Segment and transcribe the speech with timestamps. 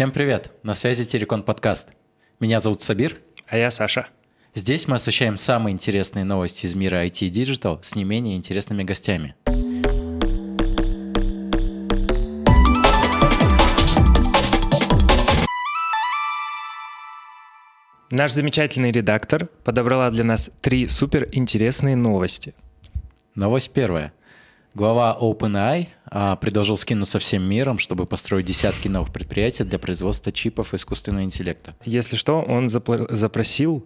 [0.00, 0.50] Всем привет!
[0.62, 1.88] На связи Терекон подкаст.
[2.40, 3.18] Меня зовут Сабир.
[3.46, 4.08] А я Саша.
[4.54, 8.82] Здесь мы освещаем самые интересные новости из мира IT и Digital с не менее интересными
[8.82, 9.34] гостями.
[18.10, 22.54] Наш замечательный редактор подобрала для нас три супер интересные новости.
[23.34, 24.14] Новость первая.
[24.74, 30.74] Глава OpenAI а, предложил скинуться всем миром, чтобы построить десятки новых предприятий для производства чипов
[30.74, 31.74] искусственного интеллекта.
[31.84, 33.84] Если что, он запл- запросил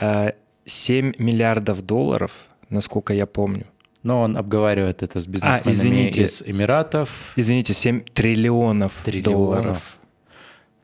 [0.00, 0.32] э,
[0.64, 2.32] 7 миллиардов долларов,
[2.68, 3.66] насколько я помню.
[4.04, 6.24] Но он обговаривает это с бизнесменами А, извините.
[6.24, 7.32] из Эмиратов.
[7.36, 9.32] Извините, 7 триллионов, Триллионов.
[9.32, 9.98] долларов.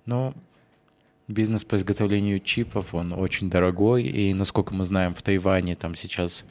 [0.06, 0.34] Ну,
[1.28, 6.44] бизнес по изготовлению чипов, он очень дорогой, и, насколько мы знаем, в Тайване там сейчас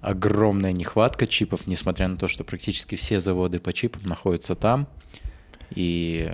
[0.00, 4.88] огромная нехватка чипов, несмотря на то, что практически все заводы по чипам находятся там,
[5.70, 6.32] и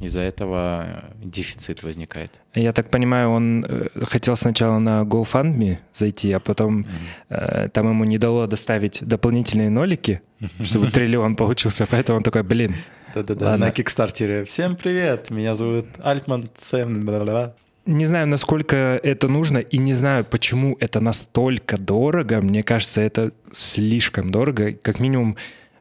[0.00, 2.32] из-за этого дефицит возникает.
[2.54, 6.86] Я так понимаю, он э, хотел сначала на GoFundMe зайти, а потом
[7.28, 10.20] э, там ему не дало доставить дополнительные нолики,
[10.62, 12.74] чтобы триллион получился, поэтому он такой, блин,
[13.14, 14.44] Да-да-да, на Кикстартере.
[14.44, 17.06] Всем привет, меня зовут Альтман Сэм.
[17.06, 17.54] бла-бла-бла».
[17.86, 22.40] Не знаю, насколько это нужно, и не знаю, почему это настолько дорого.
[22.40, 24.72] Мне кажется, это слишком дорого.
[24.72, 25.36] Как минимум,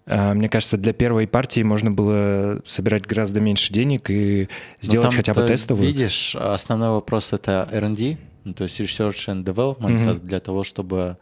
[0.06, 4.48] э, мне кажется, для первой партии можно было собирать гораздо меньше денег и Ну,
[4.82, 5.88] сделать там хотя бы тестовую.
[5.88, 11.18] Видишь, основной вопрос это R&D, ну, то есть Research and Development, это для того, чтобы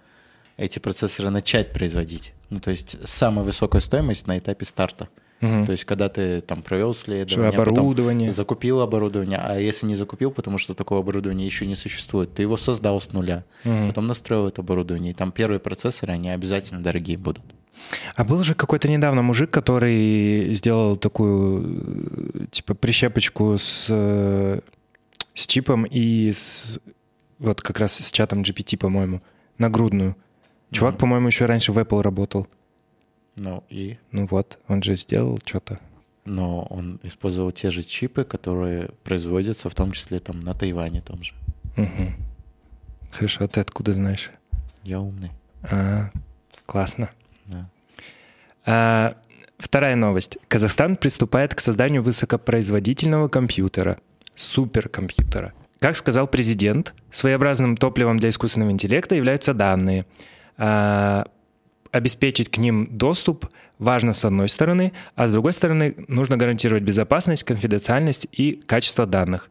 [0.57, 2.33] эти процессоры начать производить.
[2.49, 5.09] Ну, то есть самая высокая стоимость на этапе старта.
[5.41, 5.65] Мгм.
[5.65, 8.31] То есть когда ты там провел Что исследование, потом оборудование.
[8.31, 12.57] закупил оборудование, а если не закупил, потому что такого оборудования еще не существует, ты его
[12.57, 13.87] создал с нуля, Мгм.
[13.87, 17.43] потом настроил это оборудование, и там первые процессоры, они обязательно дорогие будут.
[18.15, 23.85] А был же какой-то недавно мужик, который сделал такую, типа, прищепочку с,
[25.33, 26.79] с чипом и с,
[27.39, 29.21] вот как раз с чатом GPT, по-моему,
[29.57, 30.15] нагрудную.
[30.71, 30.99] Чувак, Мгм.
[30.99, 32.47] по-моему, еще раньше в Apple работал.
[33.35, 35.79] Ну и Ну вот, он же сделал что-то.
[36.25, 41.23] но он использовал те же чипы, которые производятся в том числе там на Тайване том
[41.23, 41.33] же.
[41.77, 42.13] Мгм.
[43.11, 44.31] Хорошо, а ты откуда знаешь?
[44.83, 45.31] Я умный.
[45.63, 46.11] А,
[46.65, 47.09] классно.
[47.45, 47.69] Да.
[48.65, 49.15] А,
[49.57, 50.37] вторая новость.
[50.47, 53.97] Казахстан приступает к созданию высокопроизводительного компьютера,
[54.35, 55.53] суперкомпьютера.
[55.79, 60.05] Как сказал президент, своеобразным топливом для искусственного интеллекта являются данные.
[60.57, 61.25] А,
[61.91, 63.47] обеспечить к ним доступ
[63.79, 69.49] важно с одной стороны, а с другой стороны нужно гарантировать безопасность, конфиденциальность и качество данных.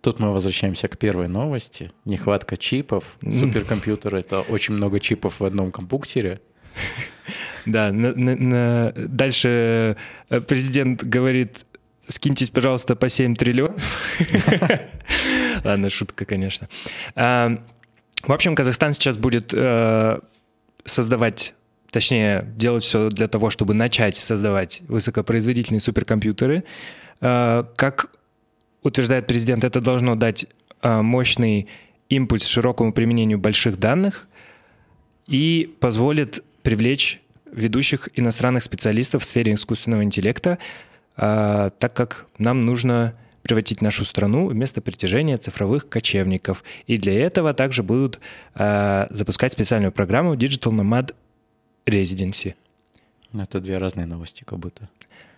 [0.00, 1.92] Тут мы возвращаемся к первой новости.
[2.04, 3.04] Нехватка чипов.
[3.22, 3.30] М.
[3.30, 6.40] Суперкомпьютер— это очень много чипов в одном компьютере.
[7.66, 9.96] Да, дальше
[10.28, 11.64] э, президент говорит,
[12.08, 13.80] скиньтесь, пожалуйста, по 7 триллионов.
[15.64, 16.68] Ладно, шутка, конечно.
[17.14, 20.20] В общем, Казахстан сейчас будет э,
[20.84, 21.54] создавать,
[21.92, 26.64] точнее, делать все для того, чтобы начать создавать высокопроизводительные суперкомпьютеры.
[27.20, 28.10] Э, Как
[28.82, 30.46] утверждает президент, это должно дать
[30.82, 31.68] э, мощный
[32.08, 34.26] импульс широкому применению больших данных
[35.28, 37.20] и позволит привлечь
[37.52, 40.58] ведущих иностранных специалистов в сфере искусственного интеллекта,
[41.16, 46.62] а, так как нам нужно превратить нашу страну в место притяжения цифровых кочевников.
[46.86, 48.20] И для этого также будут
[48.54, 51.14] а, запускать специальную программу Digital Nomad
[51.86, 52.54] Residency.
[53.34, 54.88] Это две разные новости как будто.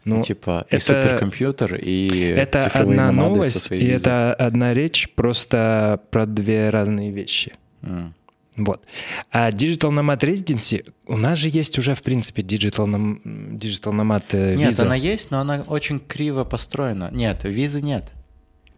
[0.05, 3.89] Ну, типа и это- суперкомпьютер, и это одна новость, и визой.
[3.97, 7.53] это одна речь просто про две разные вещи.
[7.83, 8.15] М.
[8.57, 8.85] Вот.
[9.33, 13.21] А Digital Nomad Residency, у нас же есть уже, в принципе, Digital, Nom-
[13.59, 14.85] Digital Nomad э, Нет, виза.
[14.85, 17.09] она есть, но она очень криво построена.
[17.13, 18.13] Нет, визы нет.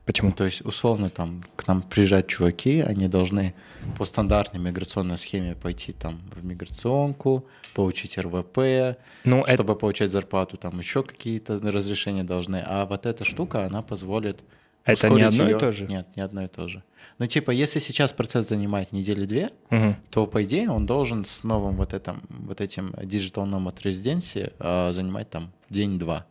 [0.07, 0.31] Почему?
[0.33, 3.55] То есть, условно, там к нам приезжают чуваки, они должны
[3.99, 7.45] по стандартной миграционной схеме пойти там в миграционку,
[7.75, 12.63] получить РВП, Ну, это, чтобы получать зарплату, там еще какие-то разрешения должны.
[12.65, 14.39] А вот эта штука, она позволит
[14.85, 15.87] Это не одно и её- то же?
[15.89, 16.85] Нет, не одно и то же.
[17.19, 19.97] Ну, типа, если сейчас процесс занимает недели-две, Мгм.
[20.11, 24.93] то, по идее, он должен с новым вот, этим, вот этим Digital Nomad Residency а,
[24.93, 26.27] занимать там день-два.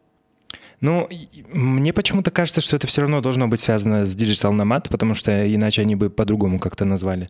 [0.81, 1.09] Ну,
[1.51, 5.53] мне почему-то кажется, что это все равно должно быть связано с Digital Nomad, потому что
[5.53, 7.29] иначе они бы по-другому как-то назвали.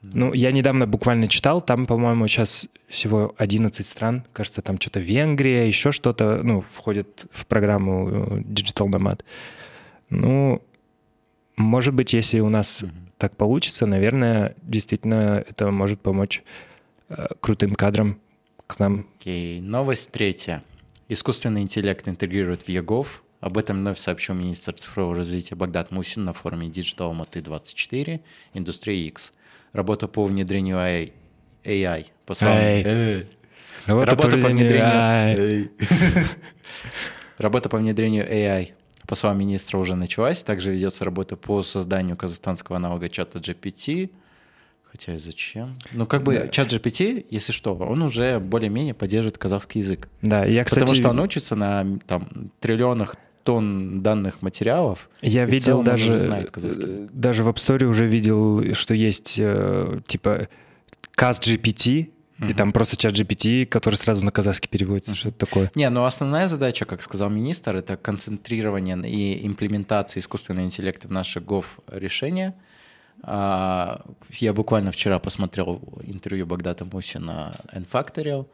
[0.00, 5.66] Ну, я недавно буквально читал, там, по-моему, сейчас всего 11 стран, кажется, там что-то Венгрия,
[5.66, 9.20] еще что-то, ну, входит в программу э, Digital Nomad.
[10.08, 10.62] Ну,
[11.56, 12.84] может быть, если у нас
[13.18, 16.44] так получится, наверное, действительно это может помочь
[17.08, 18.20] э, крутым кадрам
[18.68, 19.06] к нам.
[19.18, 20.62] Окей, новость третья.
[21.10, 26.34] Искусственный интеллект интегрирует в ЕГОВ Об этом вновь сообщил министр цифрового развития Багдад Мусин на
[26.34, 28.20] форуме Digital Алматы 24
[28.52, 29.32] Индустрия X.
[29.72, 31.12] Работа по внедрению AI,
[31.64, 32.58] AI по словам...
[32.58, 33.26] Эй.
[33.86, 35.70] Работа Работа по внедрению...
[37.38, 38.72] Работа по внедрению AI,
[39.06, 40.42] по словам министра, уже началась.
[40.42, 44.10] Также ведется работа по созданию казахстанского аналога чата GPT.
[44.90, 45.76] Хотя и зачем?
[45.92, 46.48] Ну, как бы Да.
[46.48, 50.08] чат GPT, если что, он уже более-менее поддерживает казахский язык.
[50.22, 55.08] Да, я, кстати, Потому что он учится на там, триллионах тонн данных материалов.
[55.22, 56.84] Я И в видел даже, уже знает казахский.
[56.86, 60.48] э, даже в App Store уже видел, что есть э, типа
[61.16, 62.10] Cast GPT,
[62.48, 65.72] и там просто чат GPT, который сразу на казахский переводится, что-то такое.
[65.74, 71.40] Не, но основная задача, как сказал министр, это концентрирование и имплементация искусственного интеллекта в наши
[71.40, 72.54] гов-решения.
[72.54, 72.62] А,
[73.22, 78.46] Я буквально вчера посмотрел интервью Багдата Муси на N-Factorial.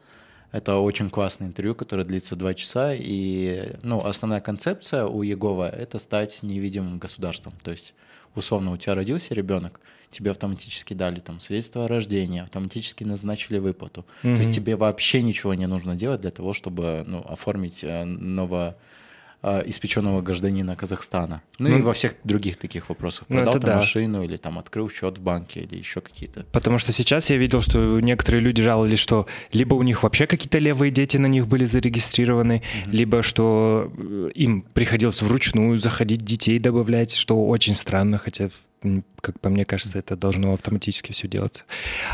[0.51, 2.93] Это очень классное интервью, которое длится два часа.
[2.93, 7.53] И ну, основная концепция у Егова— это стать невидимым государством.
[7.63, 7.93] То есть,
[8.35, 9.81] условно, у тебя родился ребенок,
[10.11, 14.05] тебе автоматически дали там свидетельство о рождении, автоматически назначили выплату.
[14.21, 14.37] То Мгм.
[14.37, 19.04] есть тебе вообще ничего не нужно делать для того, чтобы ну, оформить э, нового э,
[19.67, 21.41] испеченного гражданина Казахстана.
[21.59, 23.25] Ну, и Ну, во всех других таких вопросах.
[23.29, 23.75] ну, Продал это ты да.
[23.75, 26.45] машину или там открыл счет в банке или еще какие-то.
[26.51, 30.57] Потому что сейчас я видел, что некоторые люди жаловались, что либо у них вообще какие-то
[30.57, 37.13] левые дети на них были зарегистрированы, либо что э, им приходилось вручную заходить детей добавлять,
[37.13, 38.49] что очень странно, хотя,
[39.21, 41.65] как по мне кажется, это должно автоматически все делаться.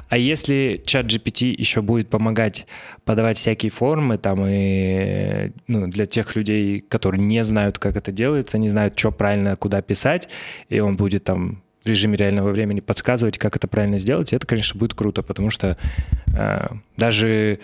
[0.10, 2.68] А если чат GPT еще будет помогать
[3.06, 8.58] подавать всякие формы, там и ну, для тех людей, которые не знают, как это делается,
[8.58, 10.30] не знают, что правильно, куда писать,
[10.70, 14.80] и он будет там в режиме реального времени подсказывать, как это правильно сделать, это, конечно,
[14.80, 15.78] будет круто, потому что
[16.36, 17.60] э, даже,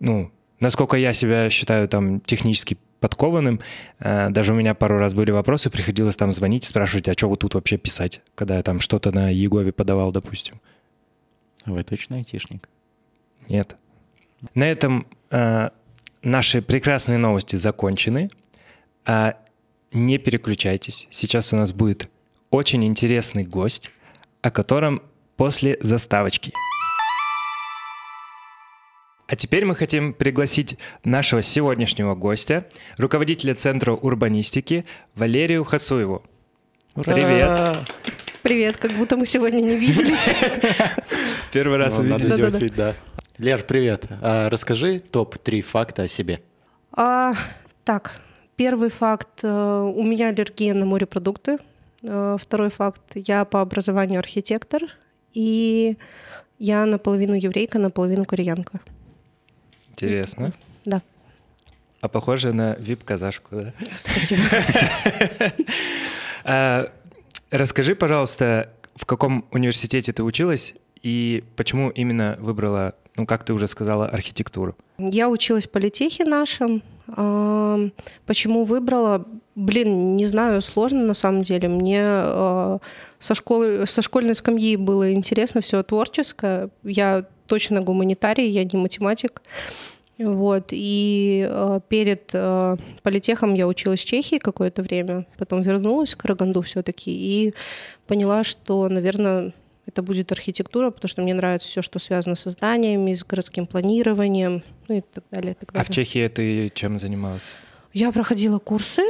[0.00, 3.60] ну, насколько я себя считаю там технически подкованным,
[3.98, 7.40] э, даже у меня пару раз были вопросы, приходилось там звонить, спрашивать, а что вот
[7.40, 10.60] тут вообще писать, когда я там что-то на Егове подавал, допустим.
[11.66, 12.68] Вы точно айтишник?
[13.48, 13.76] Нет.
[14.54, 15.70] На этом э,
[16.22, 18.30] наши прекрасные новости закончены.
[19.04, 19.36] А
[19.92, 21.08] не переключайтесь.
[21.10, 22.08] Сейчас у нас будет
[22.50, 23.90] очень интересный гость,
[24.42, 25.02] о котором
[25.36, 26.52] после заставочки.
[29.30, 32.66] А теперь мы хотим пригласить нашего сегодняшнего гостя,
[32.96, 34.84] руководителя Центра урбанистики
[35.14, 36.24] Валерию Хасуеву.
[36.96, 37.78] Привет.
[38.42, 40.34] Привет, как будто мы сегодня не виделись.
[41.52, 42.96] Первый раз Ну, надо сделать вид, да.
[43.38, 44.06] Лер, привет.
[44.20, 46.40] А, расскажи топ-3 факта о себе.
[46.90, 47.34] А,
[47.84, 48.20] так,
[48.56, 49.44] первый факт.
[49.44, 51.58] э, У меня аллергия на морепродукты.
[52.02, 53.02] Э, Второй факт.
[53.14, 54.82] Я по образованию архитектор.
[55.34, 55.96] И
[56.58, 58.80] я наполовину еврейка, наполовину кореянка.
[60.06, 60.52] Интересно.
[60.84, 61.02] Да,
[62.00, 63.72] А похоже на вип-казашку, да?
[63.96, 64.42] спасибо.
[66.44, 66.90] А,
[67.50, 73.66] Расскажи, пожалуйста, в каком университете ты училась и почему именно выбрала, ну, как ты уже
[73.68, 74.76] сказала, архитектуру?
[74.98, 76.82] Я училась в политехе нашем.
[77.08, 77.78] А,
[78.26, 79.26] Почему выбрала?
[79.56, 81.68] Блин, не знаю, сложно на самом деле.
[81.68, 82.78] Мне э,
[83.18, 86.70] со школы, со школьной скамьи было интересно все творческое.
[86.84, 89.42] Я точно гуманитарий, я не математик.
[90.24, 90.68] Вот.
[90.70, 96.62] И э, перед э, политехом я училась в Чехии какое-то время, потом вернулась в Караганду
[96.62, 97.54] все-таки и
[98.06, 99.52] поняла, что, наверное,
[99.86, 104.62] это будет архитектура, потому что мне нравится все, что связано со зданиями, с городским планированием,
[104.88, 105.54] ну и так далее.
[105.54, 105.92] Так А в далее.
[105.92, 107.42] Чехии ты чем занималась?
[107.92, 109.02] Я проходила курсы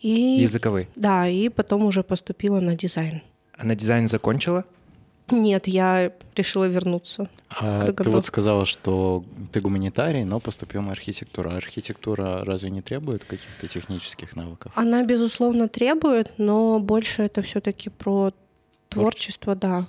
[0.00, 0.88] и Языковый.
[0.96, 3.22] да, и потом уже поступила на дизайн.
[3.56, 4.64] А на дизайн закончила?
[5.30, 7.28] Нет, я решила вернуться.
[7.48, 11.50] А ты вот сказала, что ты гуманитарий, но поступил на архитектуру.
[11.50, 14.72] А архитектура разве не требует каких-то технических навыков?
[14.74, 18.32] Она безусловно требует, но больше это все-таки про
[18.90, 19.86] творчество, да.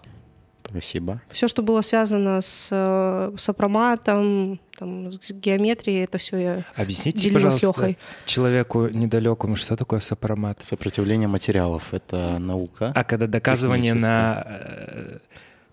[0.70, 1.22] Спасибо.
[1.30, 7.68] Все, что было связано с э, сопроматом, там, с геометрией, это все я Объясните, пожалуйста,
[7.68, 7.98] Лехой.
[8.26, 10.64] человеку недалекому, что такое сопромат?
[10.64, 12.92] Сопротивление материалов— это наука.
[12.96, 15.18] А когда доказывание на э,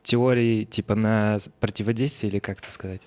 [0.03, 3.03] теории, типа на противодействие или как это сказать?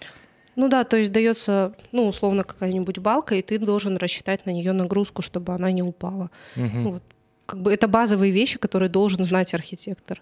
[0.56, 4.72] Ну да, то есть дается, ну, условно, какая-нибудь балка, и ты должен рассчитать на нее
[4.72, 6.32] нагрузку, чтобы она не упала.
[6.56, 7.04] Ну, вот,
[7.45, 10.21] как бы это базовые вещи, которые должен знать архитектор.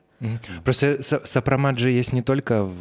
[0.63, 2.73] Просто со- сопромат же есть не только в,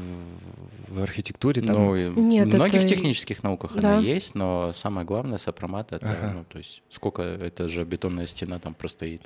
[0.88, 3.78] в архитектуре, там Ну, Нет, в многих это- технических науках Да.
[3.94, 6.32] она есть, но самое главное сопромат это, Ага.
[6.34, 9.22] ну, то есть сколько это же бетонная стена там простоит.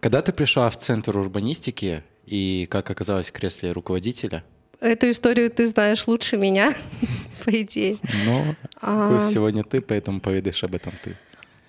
[0.00, 4.42] Когда ты пришла в центр урбанистики и как оказалась в кресле руководителя,
[4.80, 6.72] Эту историю ты знаешь лучше меня,
[7.44, 7.98] по идее.
[8.24, 11.16] ну, А, сегодня ты, поэтому поведаешь об этом ты.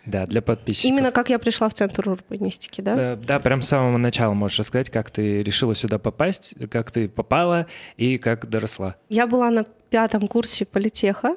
[0.05, 0.89] Да, для подписчиков.
[0.89, 3.13] Именно как я пришла в Центр урбанистики, да?
[3.13, 7.07] Э, Да, прям с самого начала можешь рассказать, как ты решила сюда попасть, как ты
[7.07, 7.67] попала
[7.97, 8.95] и как доросла.
[9.09, 11.35] Я была на пятом курсе политеха.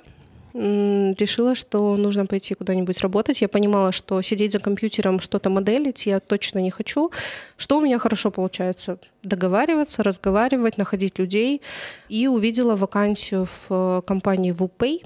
[0.54, 3.40] Решила, что нужно пойти куда-нибудь работать.
[3.40, 7.10] Я понимала, что сидеть за компьютером, что-то моделить я точно не хочу.
[7.56, 8.98] Что у меня хорошо получается?
[9.24, 11.60] Договариваться, разговаривать, находить людей.
[12.08, 15.04] И увидела вакансию в э, компании WUPay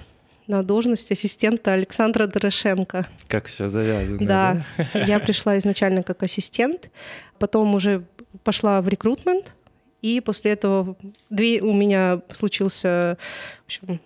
[0.48, 3.06] на должность ассистента Александра Дорошенко.
[3.28, 4.26] Как все завязано.
[4.26, 6.90] Да, я пришла изначально как ассистент,
[7.38, 8.04] потом уже
[8.42, 9.52] пошла в рекрутмент,
[10.00, 10.96] и после этого
[11.28, 13.18] две, у меня случился
[13.62, 14.00] в общем,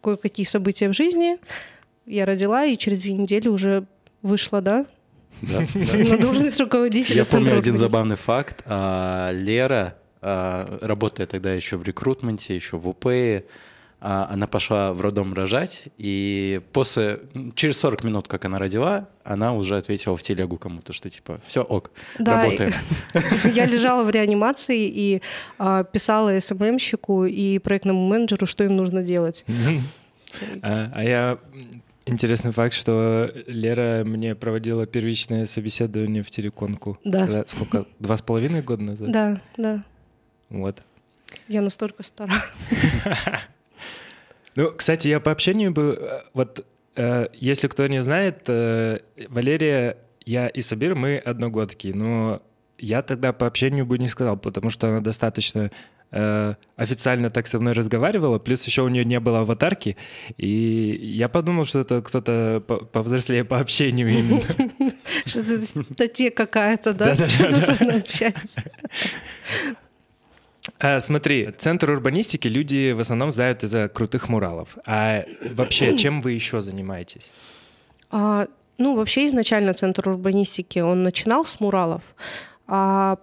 [0.00, 1.38] кое-какие события в жизни.
[2.06, 3.84] Я родила, и через две недели уже
[4.22, 4.86] вышла, да,
[5.42, 8.62] Да, на должность руководителя Я помню один забавный факт.
[8.66, 13.06] А, Лера, а, работая тогда еще в рекрутменте, еще в УП,
[14.00, 17.20] она пошла в роддом рожать, и после,
[17.54, 21.62] через 40 минут, как она родила, она уже ответила в телегу кому-то, что типа, все,
[21.62, 22.72] ок, Да, работаем.
[23.54, 25.22] Я лежала в реанимации и
[25.58, 29.44] а, писала СММщику и проектному менеджеру, что им нужно делать.
[30.62, 31.38] А, а я
[32.06, 36.98] интересный факт, что Лера мне проводила первичное собеседование в телеконку.
[37.04, 37.24] Да.
[37.24, 37.86] Когда- сколько?
[37.98, 39.10] Два с половиной года назад?
[39.12, 39.84] Да, да.
[40.48, 40.82] Вот.
[41.48, 42.32] Я настолько стара.
[44.56, 45.96] Ну, кстати, я по общению бы...
[46.00, 46.64] э, Вот,
[46.96, 52.42] э, если кто не знает, э, Валерия, я и Сабир, мы одногодки, но
[52.78, 55.70] я тогда по общению бы не сказал, потому что она достаточно
[56.12, 59.96] э, официально так со мной разговаривала, плюс еще у нее не было аватарки,
[60.36, 64.42] и я подумал, что это кто-то по- повзрослее по общению именно.
[65.26, 65.60] Что это
[65.94, 67.14] статья какая-то, да?
[67.14, 68.62] Что со мной общается.
[69.74, 69.74] А,
[71.00, 74.76] смотри, центр урбанистики люди в основном знают из-за крутых муралов.
[74.86, 75.24] А
[75.54, 77.30] вообще, чем вы еще занимаетесь?
[78.10, 78.46] А,
[78.78, 82.02] ну, вообще изначально Центр урбанистики, он начинал с муралов,
[82.66, 83.18] а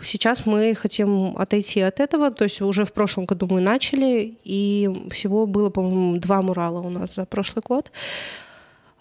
[0.00, 4.88] сейчас мы хотим отойти от этого, то есть уже в прошлом году мы начали, и
[5.10, 7.90] всего было, по-моему, два мурала у нас за прошлый год.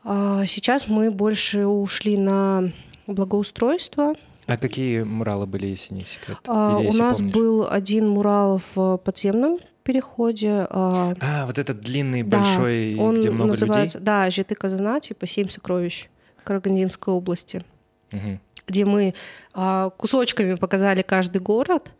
[0.03, 2.71] А сейчас мы больше ушли на
[3.07, 4.15] благоустройство.
[4.47, 6.37] А какие муралы были, если не секрет?
[6.47, 7.33] А, Или у нас помнишь?
[7.33, 10.67] был один мурал в подземном переходе.
[10.69, 15.27] а, А, вот этот длинный, Да, большой, он где много называется, да, Житы Казана, типа
[15.27, 16.07] «Семь сокровищ»
[16.43, 17.57] Карагандинской области,
[18.11, 18.27] людей.
[18.29, 18.39] Мгм.
[18.67, 19.13] где мы
[19.53, 21.91] а, кусочками показали каждый город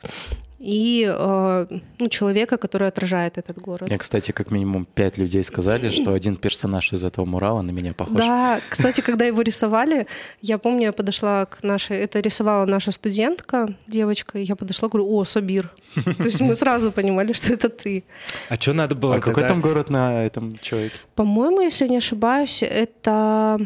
[0.62, 1.68] и а,
[2.00, 3.89] ну, человека, который отражает этот город.
[3.89, 7.94] Мне, кстати, как минимум пять людей сказали, что один персонаж из этого мурала на меня
[7.94, 8.18] похож.
[8.18, 10.06] Да, кстати, когда его рисовали,
[10.41, 15.12] я помню, я подошла к нашей, это рисовала наша студентка, девочка, и я подошла, говорю,
[15.12, 15.74] о, Сабир.
[16.06, 18.03] То есть мы сразу понимали, что это ты.
[18.50, 20.96] А что надо было А какой там город на этом человеке?
[21.15, 23.60] По-моему, если не ошибаюсь, это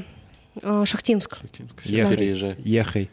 [0.62, 1.40] а, Шахтинск.
[1.84, 2.56] Всё, Ехай.
[2.64, 3.10] Ехай.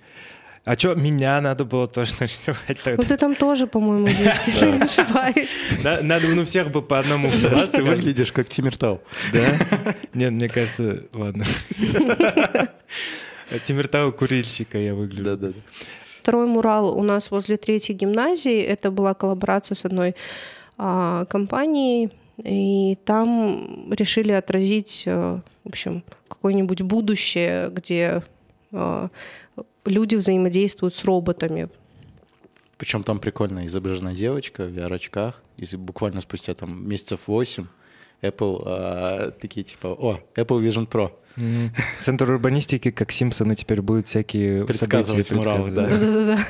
[0.65, 3.03] А что, меня надо было тоже нарисовать Ну тогда?
[3.03, 5.49] ты там тоже, по-моему, если не ошибаюсь.
[5.83, 9.01] На- Надо ну всех бы по одному ты выглядишь как Тимиртау.
[9.33, 9.95] Да?
[10.15, 11.45] Нет, мне кажется, ладно.
[13.65, 15.25] Тимиртау курильщика я выгляжу.
[15.25, 15.59] Да-да-да.
[16.23, 18.61] Второй мурал у нас возле третьей гимназии.
[18.63, 20.15] Это была коллаборация с одной
[20.79, 22.11] а, компанией.
[22.45, 28.23] И там решили отразить, э, в общем, какое-нибудь будущее, где
[28.73, 29.09] э,
[29.85, 31.69] люди взаимодействуют с роботами.
[32.77, 35.43] Причем там прикольно изображена девочка в VR-очках.
[35.57, 37.67] И буквально спустя там месяцев 8
[38.23, 41.13] Apple а, такие типа, о, Apple Vision Pro.
[41.37, 41.73] Мгм.
[42.01, 46.01] Центр урбанистики, как Симпсоны, теперь будут всякие Предсказывать события муралы, предсказывать.
[46.01, 46.47] Да-да-да.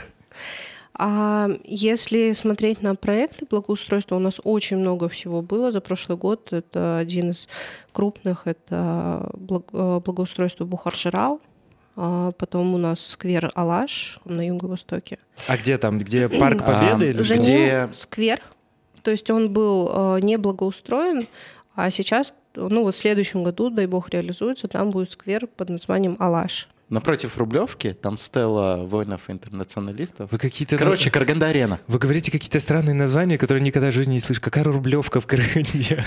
[0.95, 6.53] А если смотреть на проекты благоустройства, у нас очень много всего было за прошлый год.
[6.53, 7.49] Это один из
[7.93, 11.41] крупных, это благ- э, благоустройство Бухар-Жирау.
[11.97, 15.19] А Потом у нас сквер Алаш на юго-востоке.
[15.47, 15.99] А где там?
[15.99, 17.07] Где Парк Победы?
[17.07, 18.41] А, или За где- ним сквер.
[19.03, 21.27] То есть он был э, не благоустроен,
[21.75, 26.17] а сейчас, ну вот в следующем году, дай бог, реализуется, там будет сквер под названием
[26.21, 26.69] Алаш.
[26.89, 30.31] Напротив Рублевки там стела воинов-интернационалистов.
[30.31, 30.77] Вы какие-то...
[30.77, 31.81] Короче, Караганда-арена.
[31.87, 34.41] Вы говорите какие-то странные названия, которые никогда в жизни не слышишь.
[34.43, 36.05] Какая Рублевка в Крыме?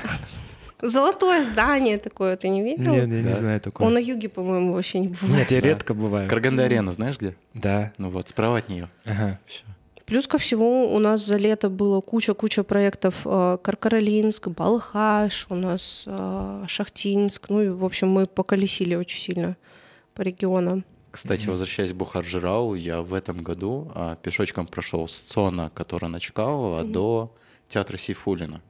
[0.87, 2.91] Золотое здание такое, ты не видел?
[2.93, 3.35] Нет, я не Да.
[3.35, 3.87] знаю такого.
[3.87, 5.37] Он на юге, по-моему, вообще не бывает.
[5.39, 5.67] Нет, я Да.
[5.69, 6.29] редко бываю.
[6.29, 7.35] Караганда-арена, знаешь где?
[7.53, 7.91] Да.
[7.97, 8.89] Ну вот, справа от нее.
[9.05, 9.39] Ага.
[9.45, 9.63] Все.
[10.05, 13.21] Плюс ко всему у нас за лето было куча-куча проектов.
[13.25, 17.49] э, Каркаролинск, Балхаш, у нас э, Шахтинск.
[17.49, 19.57] Ну и, в общем, мы поколесили очень сильно
[20.13, 20.85] по регионам.
[21.09, 26.19] Кстати, возвращаясь к Бухар-Жирау, я в этом году а, пешочком прошел с Цона, который на
[26.19, 27.33] Чкалова, до
[27.69, 28.61] театра Сейфулина.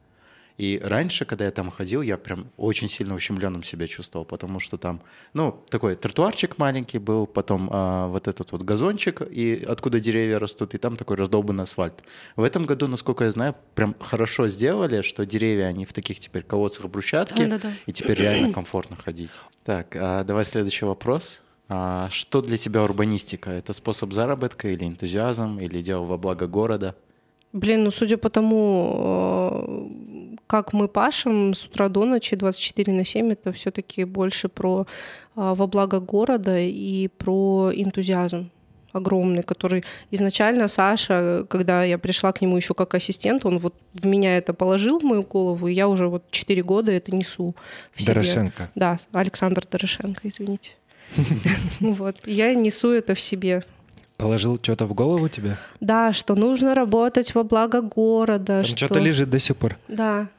[0.57, 4.77] И раньше, когда я там ходил, я прям очень сильно ущемленным себя чувствовал, потому что
[4.77, 5.01] там,
[5.33, 10.73] ну, такой тротуарчик маленький был, потом а, вот этот вот газончик, и откуда деревья растут,
[10.73, 12.03] и там такой раздолбанный асфальт.
[12.37, 16.43] В этом году, насколько я знаю, прям хорошо сделали, что деревья, они в таких теперь
[16.43, 17.71] колодцах брусчатки, Да, да, да.
[17.85, 19.31] и теперь реально комфортно ходить.
[19.65, 21.41] Так, а давай следующий вопрос.
[21.67, 23.49] А, что для тебя урбанистика?
[23.49, 26.95] Это способ заработка или энтузиазм, или дело во благо города?
[27.53, 30.14] Блин, ну судя по тому, э,
[30.47, 34.87] как мы пашем с утра до ночи 24 на 7, это все-таки больше про
[35.35, 38.51] а, во благо города и про энтузиазм
[38.95, 44.05] огромный, который изначально Саша, когда я пришла к нему еще как ассистент, он вот в
[44.05, 47.55] меня это положил в мою голову, и я уже вот 4 года это несу
[47.93, 48.13] в себе.
[48.13, 48.71] Дорошенко.
[48.75, 50.71] Да, Александр Дорошенко, извините.
[51.79, 53.63] Вот, я несу это в себе.
[54.17, 55.57] Положил что-то в голову тебе?
[55.81, 58.61] Да, что нужно работать во благо города.
[58.61, 59.77] Там что-то лежит до сих пор.
[59.89, 60.29] Да,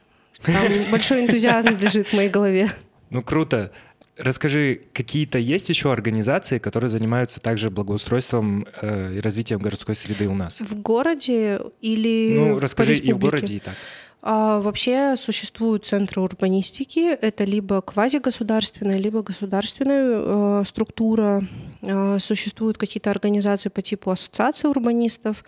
[0.43, 2.71] там большой энтузиазм лежит в моей голове.
[3.09, 3.71] Ну круто.
[4.17, 10.33] Расскажи, какие-то есть еще организации, которые занимаются также благоустройством э, и развитием городской среды у
[10.33, 10.59] нас?
[10.59, 13.75] В городе или Ну, расскажи и в городе, и так.
[14.21, 17.13] А, вообще существуют центры урбанистики.
[17.13, 21.47] Это либо квазигосударственная, либо государственная э, структура.
[21.81, 25.43] Э, существуют какие-то организации по типу ассоциации урбанистов.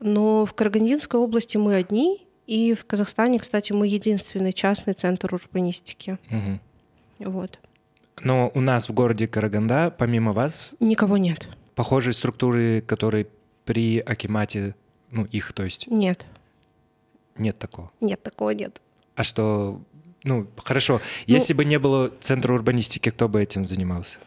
[0.00, 2.26] Но в Карагандинской области мы одни.
[2.50, 6.18] И в Казахстане, кстати, мы единственный частный центр урбанистики.
[6.30, 6.60] Мгм.
[7.20, 7.60] Вот.
[8.22, 11.46] Но у нас в городе Караганда, помимо вас, Никого нет.
[11.76, 13.28] похожие структуры, которые
[13.64, 14.74] при Акимате,
[15.12, 16.26] ну, их, то есть, Нет.
[17.38, 17.92] нет такого.
[18.00, 18.82] Нет, такого нет.
[19.14, 19.80] А что,
[20.24, 24.18] ну, хорошо, Ну- если бы не было центра урбанистики, кто бы этим занимался?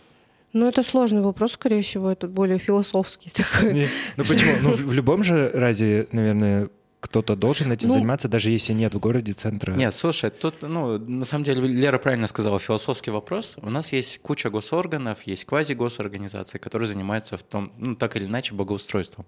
[0.53, 3.73] Ну, это сложный вопрос, скорее всего, это более философский такой.
[3.73, 4.51] Не, Ну, почему?
[4.61, 6.69] Ну, в в любом же разе, наверное,
[7.03, 9.73] кто-то должен этим Ну- заниматься, даже если нет в городе центра.
[9.73, 13.57] Нет, слушай, тут, ну, на самом деле, Лера правильно сказала, философский вопрос.
[13.61, 18.53] У нас есть куча госорганов, есть квази-госорганизации, которые занимаются в том, ну, так или иначе,
[18.55, 19.25] благоустройством.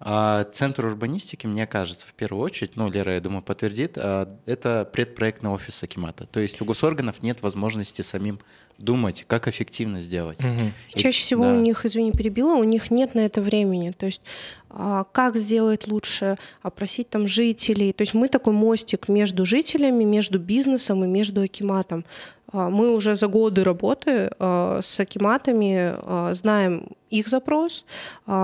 [0.00, 4.88] А Центр урбанистики, мне кажется, в первую очередь, ну, Лера, я думаю, подтвердит, а, это
[4.92, 6.26] предпроектный офис Акимата.
[6.26, 8.40] То есть у госорганов нет возможности самим
[8.78, 10.40] думать, как эффективно сделать.
[10.40, 10.72] Мгм.
[10.94, 11.52] И- Чаще всего да.
[11.52, 13.92] у них, извини, перебила, у них нет на это времени.
[13.92, 14.22] То есть
[14.76, 17.92] а, как сделать лучше, опросить там жителей.
[17.92, 22.04] То есть мы такой мостик между жителями, между бизнесом и между Акиматом.
[22.54, 27.84] А, Мы уже за годы работы а, с Акиматами а, знаем их запрос,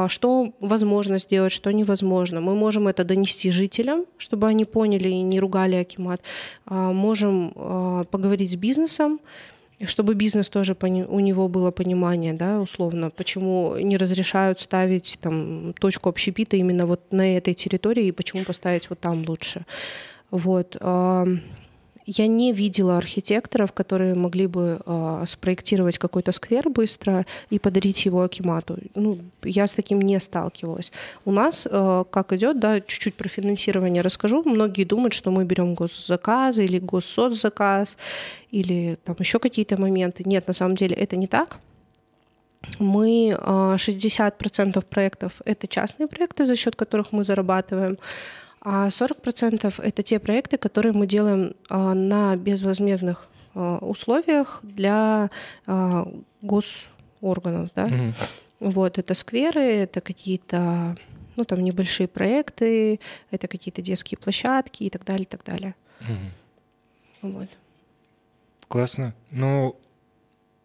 [0.06, 2.40] что возможно сделать, что невозможно.
[2.40, 6.20] Мы можем это донести жителям, чтобы они поняли и не ругали Акимат.
[6.66, 9.18] Можем поговорить с бизнесом,
[9.84, 16.08] чтобы бизнес тоже у него было понимание, да, условно, почему не разрешают ставить там точку
[16.08, 19.66] общепита именно вот на этой территории и почему поставить вот там лучше.
[20.30, 20.76] Вот.
[22.10, 28.06] А, Я не видела архитекторов, которые могли бы а, спроектировать какой-то сквер быстро и подарить
[28.06, 28.78] его Акимату.
[28.94, 30.92] Ну, я с таким не сталкивалась.
[31.24, 34.42] У нас а, как идет, да, чуть-чуть про финансирование расскажу.
[34.44, 37.96] Многие думают, что мы берем госзаказы или госсоцзаказ
[38.50, 40.22] или там еще какие-то моменты.
[40.26, 41.58] Нет, на самом деле это не так.
[42.78, 47.98] Мы а, 60% проектов это частные проекты, за счет которых мы зарабатываем,
[48.62, 55.30] а 40% это те проекты, которые мы делаем а, на безвозмездных а, условиях для
[55.66, 56.06] а,
[56.42, 57.70] госорганов.
[57.74, 57.86] Да?
[57.86, 58.14] Мгм.
[58.60, 60.96] Вот, это скверы, это какие-то,
[61.36, 65.74] ну, там, небольшие проекты, это какие-то детские площадки и так далее, и так далее.
[66.00, 67.32] Мгм.
[67.32, 67.48] Вот.
[68.68, 69.14] Классно.
[69.30, 69.76] Ну,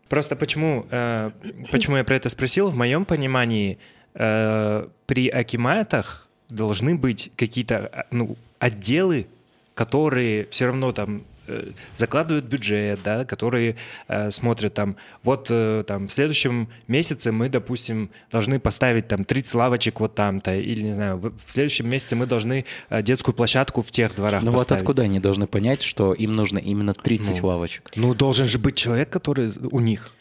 [0.09, 1.31] просто почему, э,
[1.71, 2.69] почему я про это спросил?
[2.69, 3.79] В моем понимании
[4.13, 9.27] э, при акиматах должны быть какие-то а, ну, отделы,
[9.73, 13.75] которые все равно там э, закладывают бюджет, да, которые
[14.07, 19.53] э, смотрят там, вот э, там в следующем месяце мы, допустим, должны поставить там 30
[19.55, 23.91] лавочек вот там-то, или, не знаю, в следующем месяце мы должны э, детскую площадку в
[23.91, 27.91] тех дворах Ну вот откуда они должны понять, что им нужно именно 30 Ну, лавочек?
[27.95, 30.13] Ну, должен же быть человек, который у них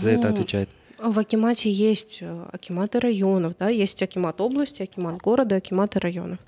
[0.00, 0.68] за это Ну, отвечает.
[1.02, 6.38] В Акимате есть э, акиматы районов, да, есть акимат области, акимат города, акиматы районов.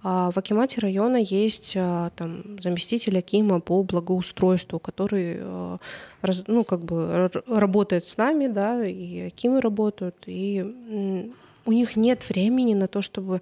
[0.00, 5.78] А в акимате района есть э, там заместитель акима по благоустройству, который э,
[6.46, 10.64] ну, как бы работает с нами, да, и акимы работают, и
[11.64, 13.40] у них нет времени на то, чтобы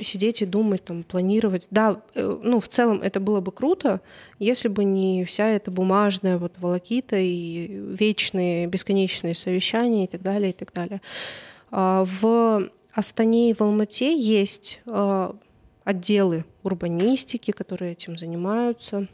[0.00, 1.68] сидеть и думать, там, планировать.
[1.70, 4.00] Да, э, ну, в целом это было бы круто,
[4.38, 10.50] если бы не вся эта бумажная вот волокита и вечные бесконечные совещания и так далее,
[10.50, 11.00] и так далее.
[11.70, 15.36] А, В Астане и в Алмате есть а,
[15.84, 19.08] отделы урбанистики, которые этим занимаются.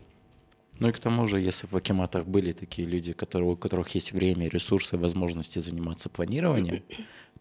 [0.79, 4.13] Ну и к тому же, если в Акиматах были такие люди, которые, у которых есть
[4.13, 6.83] время, ресурсы, возможности заниматься планированием,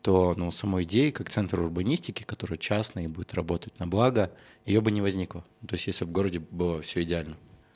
[0.02, 4.32] то ну, самой идеи, как центр урбанистики, который частный и будет работать на благо,
[4.66, 5.44] ее бы не возникло.
[5.68, 7.36] То есть если в городе было все идеально,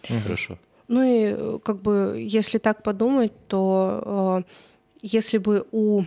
[0.09, 0.19] угу.
[0.21, 0.57] хорошо.
[0.87, 4.51] Ну и как бы, если так подумать, то э,
[5.01, 6.03] если бы у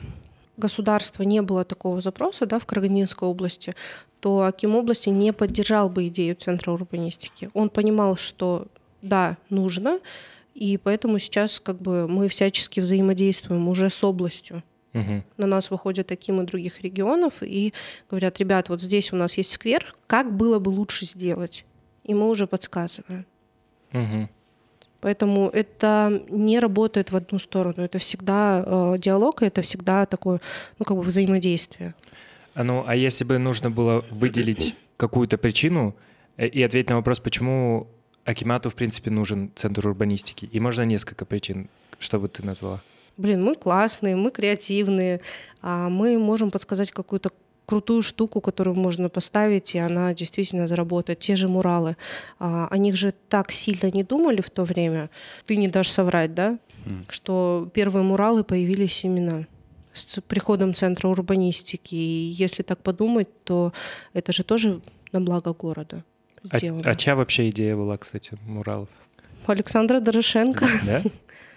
[0.57, 3.75] государства не было такого запроса да, в Карагандинской области,
[4.21, 7.51] то Аким области не поддержал бы идею Центра урбанистики.
[7.53, 8.67] Он понимал, что
[9.03, 10.01] да, нужно,
[10.55, 14.63] и поэтому сейчас как бы мы всячески взаимодействуем уже с областью.
[14.97, 15.23] Угу.
[15.37, 17.75] На нас выходят таким и других регионов и
[18.11, 21.65] говорят, ребят, вот здесь у нас есть сквер, как было бы лучше сделать?
[22.05, 23.27] И мы уже подсказываем.
[23.93, 24.29] Угу.
[25.01, 27.83] Поэтому это не работает в одну сторону.
[27.83, 30.41] Это всегда э, диалог, и это всегда такое,
[30.79, 31.95] ну, как бы взаимодействие.
[32.55, 35.95] А ну, а если бы нужно было выделить какую-то причину
[36.39, 37.87] э, и ответить на вопрос, почему
[38.25, 40.47] Акимату, в принципе, нужен центр урбанистики?
[40.47, 41.69] И можно несколько причин.
[41.99, 42.81] Что бы ты назвала?
[43.17, 45.21] Блин, мы классные, мы креативные,
[45.63, 47.31] а мы можем подсказать какую-то
[47.67, 51.19] крутую штуку, которую можно поставить, и она действительно заработает.
[51.19, 51.97] Те же муралы.
[52.39, 55.11] А, о них же так сильно не думали в то время.
[55.47, 56.59] Ты не дашь соврать, да?
[56.85, 57.05] Mm.
[57.09, 59.47] Что первые муралы появились именно
[59.93, 61.95] с приходом Центра урбанистики.
[61.95, 63.73] И если так подумать, то
[64.13, 64.81] это же тоже
[65.13, 66.05] на благо города
[66.51, 66.83] а, сделано.
[66.85, 68.89] А, а чья вообще идея была, кстати, муралов?
[69.47, 70.67] Александра Дорошенко.
[70.85, 71.03] Да?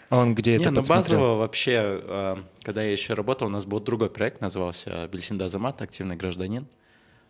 [0.10, 3.80] Он где Не, это ну базово вообще, а, когда я еще работал, у нас был
[3.80, 5.82] другой проект, назывался «Бельсинда Замат.
[5.82, 6.68] Активный гражданин».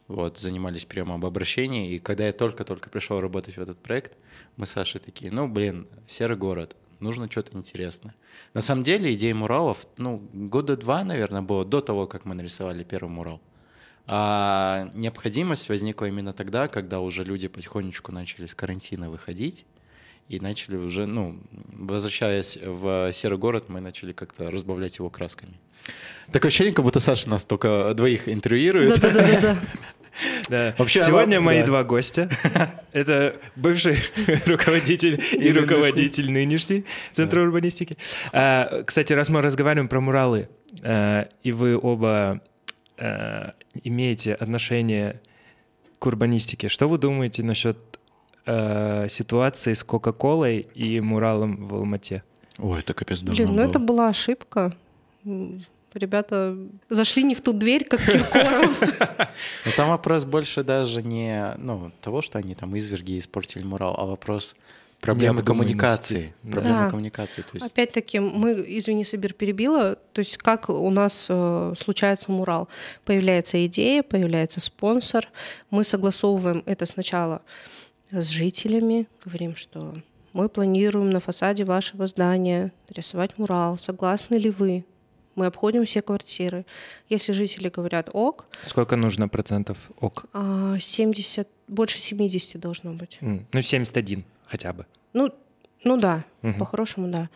[0.07, 1.91] Вот, занимались приемом об обращении.
[1.91, 4.17] И когда я только-только пришел работать в этот проект,
[4.55, 8.15] мы с Сашей такие, ну, блин, серый город, нужно что-то интересное.
[8.55, 12.83] На самом деле идея муралов, ну, года два, наверное, было до того, как мы нарисовали
[12.83, 13.39] первый мурал.
[14.07, 19.67] А необходимость возникла именно тогда, когда уже люди потихонечку начали с карантина выходить
[20.29, 21.39] и начали уже, ну,
[21.73, 25.59] возвращаясь в серый город, мы начали как-то разбавлять его красками.
[26.31, 28.99] Такое ощущение, как будто Саша нас только двоих интервьюирует.
[29.01, 29.59] Да-да-да.
[30.49, 30.75] Да.
[30.77, 31.67] Вообще, Сегодня мои да.
[31.67, 32.29] два гостя.
[32.91, 33.99] Это бывший
[34.45, 37.95] руководитель и руководитель нынешний Центра урбанистики.
[38.33, 40.49] А, кстати, раз мы разговариваем про муралы,
[40.83, 42.41] а, и вы оба
[42.97, 45.21] а, имеете отношение
[45.99, 47.98] к урбанистике, что вы думаете насчет
[49.09, 52.23] ситуации с Кока-Колой и муралом в Алмате?
[52.57, 54.73] Ой, это капец давно Блин, ну это была ошибка.
[55.93, 56.55] Ребята
[56.89, 58.79] зашли не в ту дверь, как Киркоров.
[59.65, 64.05] Но там вопрос больше даже не ну, того, что они там изверги испортили мурал, а
[64.05, 64.55] вопрос
[65.01, 66.35] проблемы коммуникации.
[66.43, 66.89] Проблемы да.
[66.89, 67.41] коммуникации.
[67.41, 67.65] То есть...
[67.65, 72.67] Опять-таки, мы, извини, Сибирь перебила, то есть как у нас э, случается мурал.
[73.05, 75.27] Появляется идея, появляется спонсор,
[75.71, 77.41] мы согласовываем это сначала
[78.11, 79.95] с жителями, говорим, что
[80.33, 84.85] мы планируем на фасаде вашего здания рисовать мурал, согласны ли вы?
[85.35, 86.65] Мы обходим все квартиры.
[87.07, 88.45] Если жители говорят ок...
[88.63, 90.25] Сколько нужно процентов ок?
[90.33, 93.19] 70, а, больше 70 должно быть.
[93.21, 94.85] Mm, ну, 71 хотя бы.
[95.13, 95.31] Ну,
[95.83, 96.53] ну да, угу.
[96.59, 97.29] по-хорошему, да.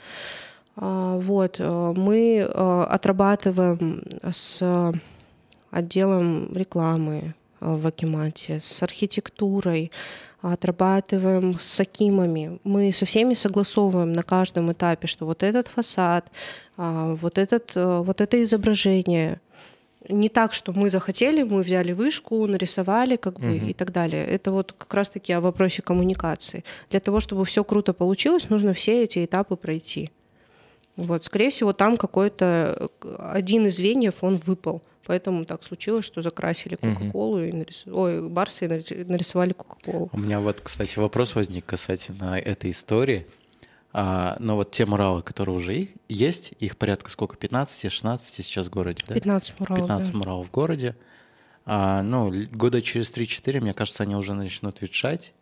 [0.76, 4.94] А, вот, э, мы э, отрабатываем с
[5.72, 9.92] отделом рекламы э, в Акимате, с архитектурой,
[10.52, 12.60] отрабатываем с Акимами.
[12.64, 16.32] Мы со всеми согласовываем на каждом этапе, что вот этот фасад,
[16.78, 19.40] а, вот, этот, э, вот это изображение
[20.10, 23.68] не так, что мы захотели, мы взяли вышку, нарисовали, как бы угу.
[23.68, 24.26] и так далее.
[24.26, 26.64] Это вот как раз-таки о вопросе коммуникации.
[26.90, 30.12] Для того, чтобы все круто получилось, нужно все эти этапы пройти.
[30.96, 34.84] Вот, скорее всего, там какой-то э, один из звеньев он выпал.
[35.06, 37.86] Поэтому так случилось, что закрасили Кока-Колу и нарис...
[37.88, 40.10] Ой, Барсы и нарисовали Кока-Колу.
[40.14, 43.28] У меня вот, кстати, вопрос возник касательно этой истории.
[43.92, 47.36] А, но вот те муралы, которые уже есть, их порядка сколько?
[47.36, 49.14] 15-16 сейчас в городе, да?
[49.14, 50.18] 15 муралов, 15 да.
[50.18, 50.96] муралов в городе.
[51.66, 55.34] А, ну, года через 3-4, мне кажется, они уже начнут ветшать.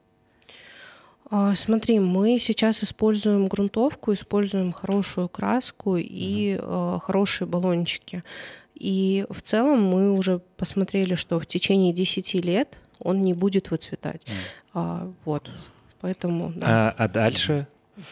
[1.33, 6.99] А, смотри, мы сейчас используем грунтовку, используем хорошую краску и mm-hmm.
[6.99, 8.23] хорошие баллончики.
[8.75, 14.23] И в целом мы уже посмотрели, что в течение 10 лет он не будет выцветать.
[14.25, 14.33] Mm.
[14.73, 15.49] А, вот.
[16.01, 16.89] Поэтому, да.
[16.89, 17.65] а, а дальше?